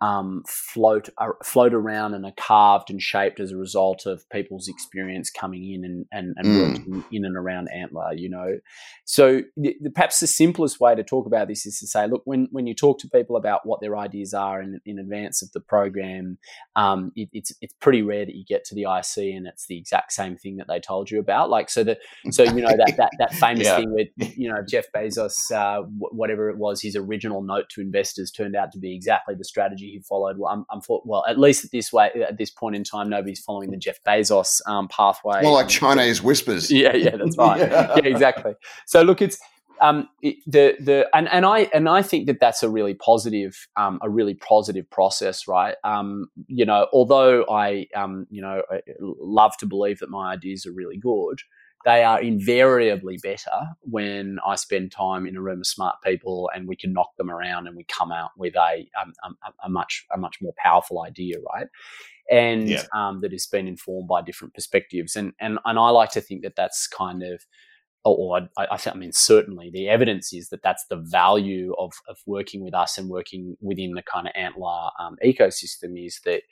um, 0.00 0.42
float 0.46 1.10
uh, 1.18 1.28
float 1.44 1.74
around 1.74 2.14
and 2.14 2.24
are 2.24 2.32
carved 2.36 2.88
and 2.90 3.02
shaped 3.02 3.38
as 3.38 3.50
a 3.50 3.56
result 3.56 4.06
of 4.06 4.28
people's 4.30 4.66
experience 4.66 5.30
coming 5.30 5.70
in 5.72 5.84
and 5.84 6.06
and, 6.10 6.34
and 6.38 6.46
mm. 6.46 6.68
working 6.68 7.04
in 7.12 7.24
and 7.26 7.36
around 7.36 7.68
Antler. 7.68 8.14
You 8.14 8.30
know, 8.30 8.58
so 9.04 9.42
the, 9.56 9.76
the, 9.80 9.90
perhaps 9.90 10.20
the 10.20 10.26
simplest 10.26 10.80
way 10.80 10.94
to 10.94 11.04
talk 11.04 11.26
about 11.26 11.48
this 11.48 11.66
is 11.66 11.78
to 11.80 11.86
say, 11.86 12.06
look, 12.06 12.22
when 12.24 12.48
when 12.50 12.66
you 12.66 12.74
talk 12.74 12.98
to 13.00 13.08
people 13.08 13.36
about 13.36 13.66
what 13.66 13.80
their 13.82 13.96
ideas 13.96 14.32
are 14.32 14.62
in, 14.62 14.80
in 14.86 14.98
advance 14.98 15.42
of 15.42 15.52
the 15.52 15.60
program, 15.60 16.38
um, 16.76 17.12
it, 17.14 17.28
it's 17.34 17.52
it's 17.60 17.74
pretty 17.74 18.00
rare 18.00 18.24
that 18.24 18.34
you 18.34 18.44
get 18.44 18.64
to 18.64 18.74
the 18.74 18.82
IC 18.82 19.34
and 19.36 19.46
it's 19.46 19.66
the 19.66 19.76
exact 19.76 20.12
same 20.12 20.36
thing 20.36 20.56
that 20.56 20.66
they 20.66 20.80
told 20.80 21.10
you 21.10 21.20
about. 21.20 21.50
Like 21.50 21.68
so 21.68 21.84
the 21.84 21.98
so 22.30 22.44
you 22.44 22.62
know 22.62 22.74
that 22.74 22.94
that 22.96 23.10
that 23.18 23.34
famous 23.34 23.66
yeah. 23.66 23.76
thing 23.76 23.92
with 23.92 24.08
you 24.38 24.48
know 24.48 24.62
Jeff 24.66 24.86
Bezos, 24.96 25.52
uh, 25.52 25.82
whatever 25.98 26.48
it 26.48 26.56
was, 26.56 26.80
his 26.80 26.96
original 26.96 27.42
note 27.42 27.68
to 27.70 27.82
investors 27.82 28.30
turned 28.30 28.56
out 28.56 28.72
to 28.72 28.78
be 28.78 28.94
exactly 28.94 29.34
the 29.34 29.44
strategy 29.44 29.89
he 29.90 30.00
followed. 30.00 30.38
Well, 30.38 30.52
I'm, 30.52 30.64
I'm 30.70 30.80
for, 30.80 31.02
well, 31.04 31.24
at 31.28 31.38
least 31.38 31.64
at 31.64 31.70
this 31.70 31.92
way, 31.92 32.10
at 32.26 32.38
this 32.38 32.50
point 32.50 32.76
in 32.76 32.84
time, 32.84 33.08
nobody's 33.08 33.40
following 33.40 33.70
the 33.70 33.76
Jeff 33.76 33.98
Bezos 34.06 34.60
um, 34.66 34.88
pathway. 34.88 35.42
More 35.42 35.52
like 35.52 35.68
Chinese 35.68 36.22
whispers. 36.22 36.70
Yeah, 36.80 36.94
yeah, 36.94 37.16
that's 37.16 37.36
right. 37.36 37.60
yeah. 37.70 37.96
yeah. 37.96 38.04
exactly. 38.04 38.54
So 38.86 39.02
look, 39.02 39.20
it's 39.20 39.38
um, 39.80 40.08
it, 40.22 40.36
the 40.46 40.76
the 40.80 41.08
and, 41.14 41.28
and 41.28 41.44
I 41.44 41.68
and 41.74 41.88
I 41.88 42.02
think 42.02 42.26
that 42.26 42.38
that's 42.40 42.62
a 42.62 42.68
really 42.68 42.94
positive 42.94 43.66
um, 43.76 43.98
a 44.02 44.08
really 44.08 44.34
positive 44.34 44.88
process, 44.88 45.48
right? 45.48 45.74
Um, 45.84 46.28
you 46.46 46.64
know, 46.64 46.86
although 46.92 47.44
I 47.50 47.86
um, 47.94 48.26
you 48.30 48.40
know 48.40 48.62
love 49.00 49.56
to 49.58 49.66
believe 49.66 49.98
that 49.98 50.10
my 50.10 50.32
ideas 50.32 50.64
are 50.66 50.72
really 50.72 50.96
good, 50.96 51.40
they 51.84 52.04
are 52.04 52.20
invariably 52.20 53.18
better 53.22 53.50
when 53.80 54.38
I 54.46 54.56
spend 54.56 54.92
time 54.92 55.26
in 55.26 55.36
a 55.36 55.40
room 55.40 55.60
of 55.60 55.66
smart 55.66 55.96
people 56.04 56.50
and 56.54 56.68
we 56.68 56.76
can 56.76 56.92
knock 56.92 57.16
them 57.16 57.30
around 57.30 57.66
and 57.66 57.76
we 57.76 57.84
come 57.84 58.12
out 58.12 58.30
with 58.36 58.54
a 58.56 58.86
um, 59.00 59.12
a, 59.24 59.52
a 59.64 59.68
much 59.68 60.06
a 60.12 60.18
much 60.18 60.38
more 60.42 60.52
powerful 60.62 61.02
idea, 61.02 61.36
right? 61.52 61.68
And 62.30 62.68
yeah. 62.68 62.84
um, 62.94 63.20
that 63.22 63.32
has 63.32 63.46
been 63.46 63.66
informed 63.66 64.08
by 64.08 64.22
different 64.22 64.54
perspectives, 64.54 65.16
and 65.16 65.32
and 65.40 65.58
and 65.64 65.78
I 65.78 65.88
like 65.90 66.10
to 66.12 66.20
think 66.20 66.42
that 66.42 66.56
that's 66.56 66.86
kind 66.86 67.22
of 67.22 67.44
or 68.04 68.40
I, 68.56 68.64
I, 68.64 68.78
I, 68.86 68.94
mean, 68.94 69.12
certainly 69.12 69.70
the 69.72 69.88
evidence 69.88 70.32
is 70.32 70.48
that 70.48 70.62
that's 70.62 70.86
the 70.88 70.96
value 70.96 71.74
of, 71.78 71.92
of 72.08 72.16
working 72.26 72.62
with 72.62 72.74
us 72.74 72.96
and 72.96 73.10
working 73.10 73.56
within 73.60 73.92
the 73.92 74.02
kind 74.02 74.26
of 74.26 74.32
Antler 74.34 74.88
um, 74.98 75.16
ecosystem 75.24 76.04
is 76.04 76.20
that 76.24 76.42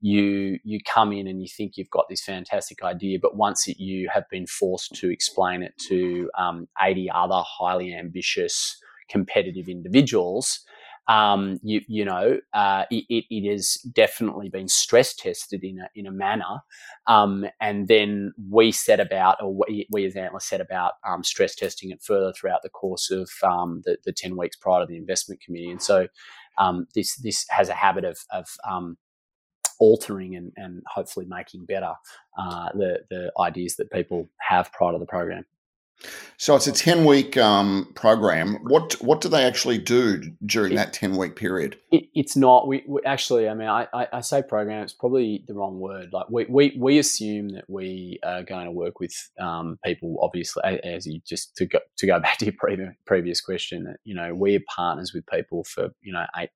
you 0.00 0.58
you 0.62 0.78
come 0.84 1.12
in 1.12 1.26
and 1.26 1.40
you 1.40 1.48
think 1.48 1.72
you've 1.76 1.90
got 1.90 2.06
this 2.08 2.22
fantastic 2.22 2.82
idea, 2.82 3.18
but 3.20 3.36
once 3.36 3.66
it, 3.66 3.78
you 3.78 4.08
have 4.12 4.24
been 4.30 4.46
forced 4.46 4.94
to 4.96 5.10
explain 5.10 5.62
it 5.62 5.74
to 5.88 6.28
um, 6.38 6.68
80 6.80 7.08
other 7.14 7.42
highly 7.44 7.94
ambitious 7.94 8.78
competitive 9.08 9.68
individuals, 9.68 10.60
um, 11.08 11.60
you, 11.62 11.80
you 11.86 12.04
know, 12.04 12.38
uh, 12.52 12.84
it, 12.90 13.24
it, 13.30 13.50
has 13.50 13.74
definitely 13.92 14.48
been 14.48 14.68
stress 14.68 15.14
tested 15.14 15.62
in 15.62 15.78
a, 15.78 15.88
in 15.94 16.06
a 16.06 16.10
manner. 16.10 16.62
Um, 17.06 17.46
and 17.60 17.86
then 17.86 18.32
we 18.50 18.72
set 18.72 18.98
about, 18.98 19.40
or 19.40 19.54
we, 19.54 19.86
we 19.90 20.04
as 20.04 20.16
Antler 20.16 20.40
set 20.40 20.60
about 20.60 20.94
um, 21.06 21.22
stress 21.22 21.54
testing 21.54 21.90
it 21.90 22.02
further 22.02 22.32
throughout 22.32 22.62
the 22.62 22.70
course 22.70 23.10
of 23.10 23.30
um, 23.44 23.82
the, 23.84 23.98
the 24.04 24.12
10 24.12 24.36
weeks 24.36 24.56
prior 24.56 24.80
to 24.80 24.86
the 24.86 24.96
investment 24.96 25.40
committee. 25.40 25.70
And 25.70 25.82
so 25.82 26.08
um, 26.58 26.88
this, 26.94 27.16
this 27.16 27.46
has 27.50 27.68
a 27.68 27.74
habit 27.74 28.04
of, 28.04 28.18
of 28.32 28.48
um, 28.68 28.96
altering 29.78 30.34
and, 30.34 30.52
and 30.56 30.82
hopefully 30.86 31.26
making 31.28 31.66
better 31.66 31.92
uh, 32.36 32.70
the, 32.74 33.00
the 33.10 33.32
ideas 33.38 33.76
that 33.76 33.92
people 33.92 34.28
have 34.38 34.72
prior 34.72 34.92
to 34.92 34.98
the 34.98 35.06
program. 35.06 35.44
So 36.38 36.54
it's 36.54 36.66
a 36.66 36.72
ten 36.72 37.04
week 37.06 37.36
um, 37.38 37.90
program. 37.94 38.58
What 38.64 38.92
what 39.00 39.20
do 39.20 39.28
they 39.28 39.44
actually 39.44 39.78
do 39.78 40.22
during 40.44 40.72
it, 40.72 40.76
that 40.76 40.92
ten 40.92 41.16
week 41.16 41.34
period? 41.34 41.78
It, 41.90 42.04
it's 42.14 42.36
not. 42.36 42.68
We, 42.68 42.84
we, 42.86 43.00
actually, 43.06 43.48
I 43.48 43.54
mean, 43.54 43.68
I, 43.68 43.88
I, 43.94 44.08
I, 44.12 44.20
say 44.20 44.42
program. 44.42 44.82
It's 44.82 44.92
probably 44.92 45.44
the 45.48 45.54
wrong 45.54 45.80
word. 45.80 46.12
Like 46.12 46.28
we, 46.28 46.44
we, 46.48 46.76
we 46.78 46.98
assume 46.98 47.48
that 47.50 47.64
we 47.68 48.18
are 48.22 48.42
going 48.42 48.66
to 48.66 48.70
work 48.70 49.00
with 49.00 49.14
um, 49.40 49.78
people. 49.82 50.18
Obviously, 50.20 50.62
as 50.84 51.06
you 51.06 51.20
just 51.26 51.56
to 51.56 51.66
go 51.66 51.78
to 51.96 52.06
go 52.06 52.20
back 52.20 52.36
to 52.38 52.44
your 52.44 52.54
previous 52.58 52.94
previous 53.06 53.40
question, 53.40 53.84
that 53.84 53.96
you 54.04 54.14
know 54.14 54.34
we're 54.34 54.60
partners 54.68 55.12
with 55.14 55.26
people 55.26 55.64
for 55.64 55.88
you 56.02 56.12
know 56.12 56.26
eight 56.36 56.50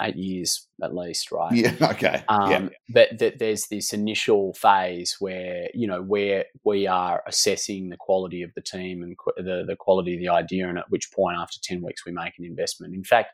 eight 0.00 0.16
years 0.16 0.66
at 0.82 0.94
least, 0.94 1.30
right? 1.32 1.52
Yeah. 1.52 1.74
Okay. 1.82 2.22
Um, 2.28 2.50
yeah. 2.50 2.68
But 2.88 3.18
that 3.18 3.38
there's 3.38 3.66
this 3.68 3.92
initial 3.92 4.52
phase 4.54 5.16
where 5.18 5.68
you 5.74 5.86
know 5.86 6.02
where 6.02 6.44
we 6.64 6.86
are 6.86 7.22
assessing 7.26 7.88
the 7.88 7.96
quality 7.96 8.42
of 8.42 8.52
the 8.54 8.62
team 8.62 9.02
and 9.02 9.16
qu- 9.16 9.42
the 9.42 9.64
the 9.66 9.76
quality 9.76 10.14
of 10.14 10.20
the 10.20 10.28
idea, 10.28 10.68
and 10.68 10.78
at 10.78 10.90
which 10.90 11.10
point 11.12 11.36
after 11.38 11.58
ten 11.62 11.82
weeks 11.82 12.04
we 12.04 12.12
make 12.12 12.34
an 12.38 12.44
investment. 12.44 12.94
In 12.94 13.04
fact, 13.04 13.30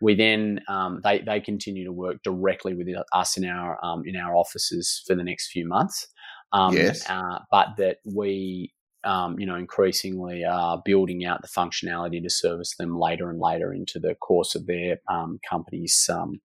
we 0.00 0.14
then 0.14 0.60
um, 0.68 1.00
they 1.04 1.20
they 1.20 1.40
continue 1.40 1.84
to 1.84 1.92
work 1.92 2.22
directly 2.22 2.74
with 2.74 2.88
us 3.12 3.36
in 3.36 3.44
our 3.44 3.78
um, 3.84 4.02
in 4.06 4.16
our 4.16 4.34
offices 4.34 5.02
for 5.06 5.14
the 5.14 5.24
next 5.24 5.50
few 5.50 5.66
months. 5.66 6.06
Um, 6.52 6.74
yes. 6.74 7.08
Uh, 7.08 7.40
but 7.50 7.68
that 7.78 7.98
we 8.04 8.72
um, 9.04 9.38
you 9.38 9.46
know, 9.46 9.56
increasingly 9.56 10.44
are 10.44 10.80
building 10.84 11.24
out 11.24 11.42
the 11.42 11.48
functionality 11.48 12.22
to 12.22 12.30
service 12.30 12.76
them 12.76 12.98
later 12.98 13.30
and 13.30 13.40
later 13.40 13.72
into 13.72 13.98
the 13.98 14.14
course 14.14 14.54
of 14.54 14.66
their 14.66 15.00
um, 15.08 15.38
company's 15.48 16.08
um, 16.12 16.40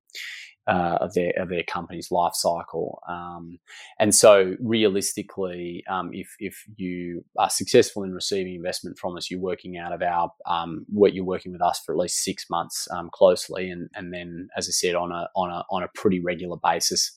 uh, 0.68 1.00
of 1.02 1.14
their 1.16 1.34
of 1.38 1.50
their 1.50 1.64
company's 1.64 2.12
life 2.12 2.36
cycle. 2.36 3.02
Um, 3.10 3.60
and 4.00 4.14
so, 4.14 4.56
realistically, 4.60 5.84
um, 5.90 6.12
if 6.14 6.36
if 6.40 6.64
you 6.76 7.26
are 7.38 7.50
successful 7.50 8.04
in 8.04 8.14
receiving 8.14 8.56
investment 8.56 9.00
from 9.00 9.18
us, 9.18 9.32
you're 9.32 9.40
working 9.40 9.78
out 9.78 9.94
of 9.94 10.02
our 10.04 10.32
um, 10.46 10.86
what 10.90 11.14
you're 11.14 11.26
working 11.26 11.52
with 11.52 11.62
us 11.62 11.82
for 11.84 11.94
at 11.94 11.98
least 11.98 12.24
six 12.24 12.46
months 12.50 12.88
closely, 13.12 13.70
and 13.72 13.90
and 13.96 14.14
then, 14.14 14.50
as 14.56 14.68
I 14.68 14.72
said, 14.72 14.96
on 14.96 15.12
a 15.12 15.28
on 15.36 15.50
a 15.50 15.64
on 15.72 15.84
a 15.84 15.90
pretty 15.96 16.20
regular 16.20 16.58
basis 16.62 17.16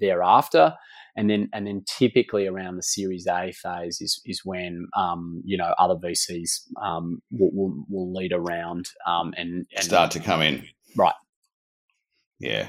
thereafter 0.00 0.74
and 1.16 1.28
then 1.28 1.48
and 1.52 1.66
then 1.66 1.84
typically 1.86 2.46
around 2.46 2.76
the 2.76 2.82
Series 2.82 3.26
A 3.26 3.52
phase 3.52 4.00
is 4.00 4.20
is 4.24 4.42
when 4.44 4.86
um, 4.96 5.42
you 5.44 5.56
know 5.56 5.74
other 5.78 5.94
VCs 5.94 6.62
um, 6.82 7.20
will, 7.30 7.50
will, 7.52 7.84
will 7.88 8.12
lead 8.12 8.32
around 8.32 8.86
um, 9.06 9.34
and, 9.36 9.66
and 9.74 9.84
start 9.84 10.10
to 10.12 10.20
come 10.20 10.40
in. 10.40 10.66
Right. 10.96 11.14
Yeah. 12.38 12.68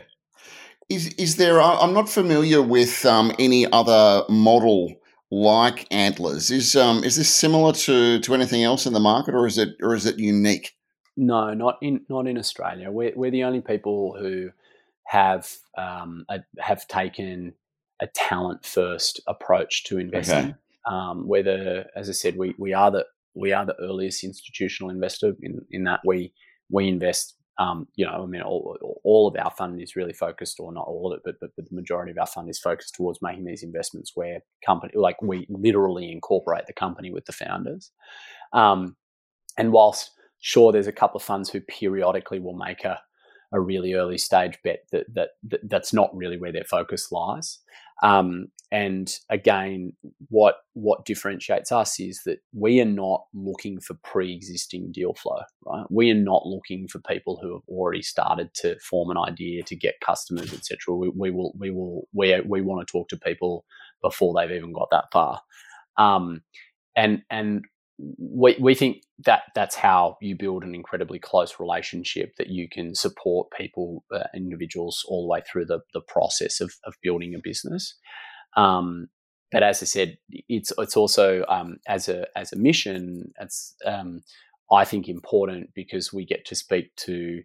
Is 0.90 1.14
is 1.14 1.38
there? 1.38 1.62
I'm 1.62 1.94
not 1.94 2.10
familiar 2.10 2.62
with 2.62 3.06
um, 3.06 3.32
any 3.40 3.72
other 3.72 4.24
model 4.30 4.94
like 5.32 5.88
Antlers. 5.90 6.52
Is 6.52 6.76
um 6.76 7.04
is 7.04 7.16
this 7.16 7.34
similar 7.34 7.72
to 7.74 8.20
to 8.20 8.34
anything 8.36 8.64
else 8.64 8.86
in 8.86 8.94
the 8.94 9.00
market, 9.00 9.34
or 9.34 9.48
is 9.48 9.58
it 9.58 9.70
or 9.82 9.96
is 9.96 10.06
it 10.06 10.20
unique? 10.20 10.74
No, 11.16 11.54
not 11.54 11.78
in 11.82 12.02
not 12.10 12.28
in 12.28 12.38
Australia. 12.38 12.92
We're 12.92 13.14
we're 13.16 13.32
the 13.32 13.46
only 13.46 13.62
people 13.62 14.16
who 14.20 14.50
have 15.06 15.50
um, 15.78 16.26
a, 16.30 16.40
have 16.60 16.88
taken 16.88 17.54
a 18.02 18.08
talent 18.08 18.66
first 18.66 19.22
approach 19.28 19.84
to 19.86 20.00
investing. 20.00 20.38
Okay. 20.38 20.56
Um, 20.90 21.28
whether, 21.28 21.86
as 21.96 22.10
I 22.10 22.12
said, 22.14 22.36
we, 22.38 22.56
we 22.58 22.74
are 22.74 22.92
the 22.92 23.06
we 23.36 23.54
are 23.54 23.66
the 23.66 23.80
earliest 23.80 24.24
institutional 24.24 24.92
investor 24.92 25.34
in, 25.42 25.66
in 25.72 25.84
that 25.86 26.02
we 26.06 26.34
we 26.70 26.88
invest. 26.88 27.36
Um, 27.60 27.88
you 27.94 28.04
know, 28.04 28.24
I 28.24 28.26
mean, 28.26 28.42
all, 28.42 29.00
all 29.04 29.28
of 29.28 29.36
our 29.38 29.52
fund 29.52 29.80
is 29.80 29.96
really 29.96 30.12
focused, 30.12 30.60
or 30.60 30.74
not 30.74 30.88
all 30.88 31.14
of 31.14 31.18
it, 31.18 31.22
but, 31.24 31.36
but, 31.40 31.52
but 31.56 31.70
the 31.70 31.76
majority 31.76 32.12
of 32.12 32.18
our 32.18 32.26
fund 32.26 32.50
is 32.50 32.58
focused 32.58 32.96
towards 32.96 33.22
making 33.22 33.46
these 33.46 33.62
investments 33.62 34.14
where 34.16 34.40
company, 34.66 34.92
like 34.96 35.22
we 35.22 35.46
literally 35.50 36.12
incorporate 36.12 36.66
the 36.66 36.74
company 36.74 37.12
with 37.12 37.26
the 37.26 37.32
founders. 37.32 37.92
Um, 38.54 38.96
and 39.56 39.72
whilst 39.72 40.10
sure, 40.40 40.72
there's 40.72 40.88
a 40.88 40.92
couple 40.92 41.18
of 41.18 41.24
funds 41.24 41.48
who 41.48 41.62
periodically 41.62 42.40
will 42.40 42.56
make 42.56 42.84
a 42.86 43.00
a 43.54 43.62
really 43.62 43.94
early 43.94 44.18
stage 44.18 44.58
bet 44.64 44.80
that, 44.92 45.06
that, 45.14 45.30
that 45.44 45.70
that's 45.70 45.94
not 45.94 46.16
really 46.16 46.38
where 46.38 46.52
their 46.52 46.64
focus 46.66 47.12
lies. 47.12 47.60
Um, 48.02 48.48
and 48.72 49.14
again, 49.30 49.94
what 50.30 50.56
what 50.74 51.06
differentiates 51.06 51.72
us 51.72 52.00
is 52.00 52.24
that 52.26 52.40
we 52.54 52.82
are 52.82 52.86
not 52.86 53.26
looking 53.32 53.80
for 53.80 53.94
pre-existing 54.04 54.92
deal 54.92 55.14
flow, 55.14 55.42
right? 55.64 55.86
We 55.92 56.10
are 56.10 56.16
not 56.16 56.48
looking 56.48 56.88
for 56.88 56.98
people 57.00 57.38
who 57.40 57.54
have 57.54 57.62
already 57.70 58.02
started 58.02 58.52
to 58.56 58.80
form 58.80 59.12
an 59.12 59.18
idea 59.18 59.62
to 59.62 59.76
get 59.76 60.02
customers, 60.04 60.52
etc. 60.52 60.96
We, 60.96 61.10
we, 61.10 61.30
will 61.30 61.54
we 61.56 61.70
will 61.70 62.08
we 62.14 62.42
we 62.42 62.62
want 62.64 62.86
to 62.86 62.92
talk 62.92 63.10
to 63.10 63.18
people 63.18 63.64
before 64.02 64.34
they've 64.34 64.58
even 64.58 64.74
got 64.74 64.90
that 64.90 65.06
far. 65.14 65.40
Um, 65.98 66.42
and 66.96 67.22
and 67.30 67.66
we, 68.18 68.56
we 68.60 68.76
think 68.76 69.04
that 69.26 69.44
that's 69.56 69.76
how 69.76 70.18
you 70.22 70.36
build 70.36 70.64
an 70.64 70.76
incredibly 70.76 71.20
close 71.20 71.60
relationship 71.60 72.36
that 72.38 72.50
you 72.50 72.68
can 72.70 72.96
support 72.96 73.52
people, 73.52 74.04
uh, 74.14 74.24
individuals, 74.36 75.04
all 75.08 75.24
the 75.24 75.30
way 75.30 75.42
through 75.42 75.66
the, 75.66 75.80
the 75.94 76.02
process 76.02 76.62
of, 76.62 76.74
of 76.86 76.96
building 77.02 77.36
a 77.36 77.40
business. 77.40 77.96
Um, 78.56 79.10
but 79.52 79.64
as 79.64 79.84
I 79.84 79.86
said, 79.86 80.18
it's 80.50 80.74
it's 80.80 80.98
also 80.98 81.46
um, 81.48 81.78
as 81.88 82.10
a 82.10 82.26
as 82.36 82.52
a 82.52 82.58
mission. 82.58 83.32
It's 83.40 83.76
um, 83.86 84.24
I 84.72 84.84
think 84.84 85.08
important 85.08 85.70
because 85.76 86.12
we 86.12 86.26
get 86.26 86.44
to 86.46 86.56
speak 86.56 86.96
to 86.98 87.44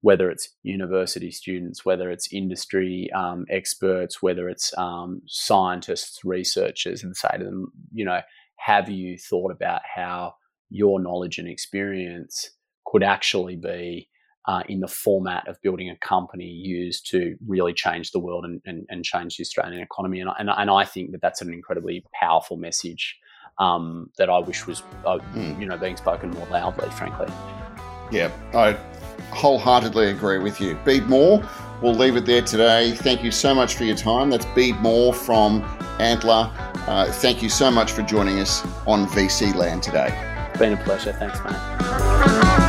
whether 0.00 0.30
it's 0.30 0.50
university 0.62 1.32
students, 1.32 1.84
whether 1.84 2.10
it's 2.10 2.32
industry 2.32 3.10
um, 3.12 3.44
experts, 3.50 4.22
whether 4.22 4.48
it's 4.48 4.76
um, 4.78 5.20
scientists, 5.26 6.20
researchers, 6.24 7.02
and 7.02 7.16
say 7.16 7.36
to 7.36 7.44
them, 7.44 7.72
you 7.92 8.04
know, 8.04 8.20
have 8.58 8.88
you 8.88 9.16
thought 9.16 9.50
about 9.50 9.82
how 9.84 10.34
your 10.70 11.00
knowledge 11.00 11.38
and 11.38 11.48
experience 11.48 12.50
could 12.86 13.02
actually 13.02 13.56
be 13.56 14.08
uh, 14.46 14.62
in 14.68 14.80
the 14.80 14.88
format 14.88 15.46
of 15.46 15.60
building 15.62 15.90
a 15.90 15.96
company 15.96 16.46
used 16.46 17.08
to 17.10 17.36
really 17.46 17.72
change 17.72 18.12
the 18.12 18.18
world 18.18 18.44
and, 18.44 18.62
and, 18.64 18.86
and 18.88 19.04
change 19.04 19.36
the 19.36 19.42
Australian 19.42 19.82
economy? 19.82 20.20
And, 20.20 20.30
and, 20.38 20.48
and, 20.50 20.70
I 20.70 20.84
think 20.84 21.12
that 21.12 21.20
that's 21.20 21.42
an 21.42 21.52
incredibly 21.52 22.04
powerful 22.18 22.56
message 22.56 23.18
um, 23.58 24.10
that 24.16 24.30
I 24.30 24.38
wish 24.38 24.66
was, 24.66 24.82
uh, 25.04 25.18
mm. 25.34 25.60
you 25.60 25.66
know, 25.66 25.76
being 25.76 25.96
spoken 25.96 26.30
more 26.30 26.46
loudly, 26.46 26.88
frankly. 26.90 27.26
Yeah, 28.10 28.30
I 28.54 28.78
wholeheartedly 29.30 30.10
agree 30.10 30.38
with 30.38 30.60
you. 30.60 30.74
Bede 30.84 31.06
Moore, 31.08 31.42
we'll 31.82 31.94
leave 31.94 32.16
it 32.16 32.26
there 32.26 32.42
today. 32.42 32.92
Thank 32.92 33.22
you 33.22 33.30
so 33.30 33.54
much 33.54 33.74
for 33.74 33.84
your 33.84 33.96
time. 33.96 34.30
That's 34.30 34.46
Bede 34.46 34.76
Moore 34.76 35.12
from 35.12 35.62
Antler. 35.98 36.50
Uh, 36.86 37.10
thank 37.12 37.42
you 37.42 37.48
so 37.48 37.70
much 37.70 37.92
for 37.92 38.02
joining 38.02 38.38
us 38.40 38.62
on 38.86 39.06
VC 39.08 39.54
Land 39.54 39.82
today. 39.82 40.08
It's 40.50 40.58
been 40.58 40.72
a 40.72 40.76
pleasure. 40.76 41.12
Thanks, 41.12 41.38
mate. 41.44 42.67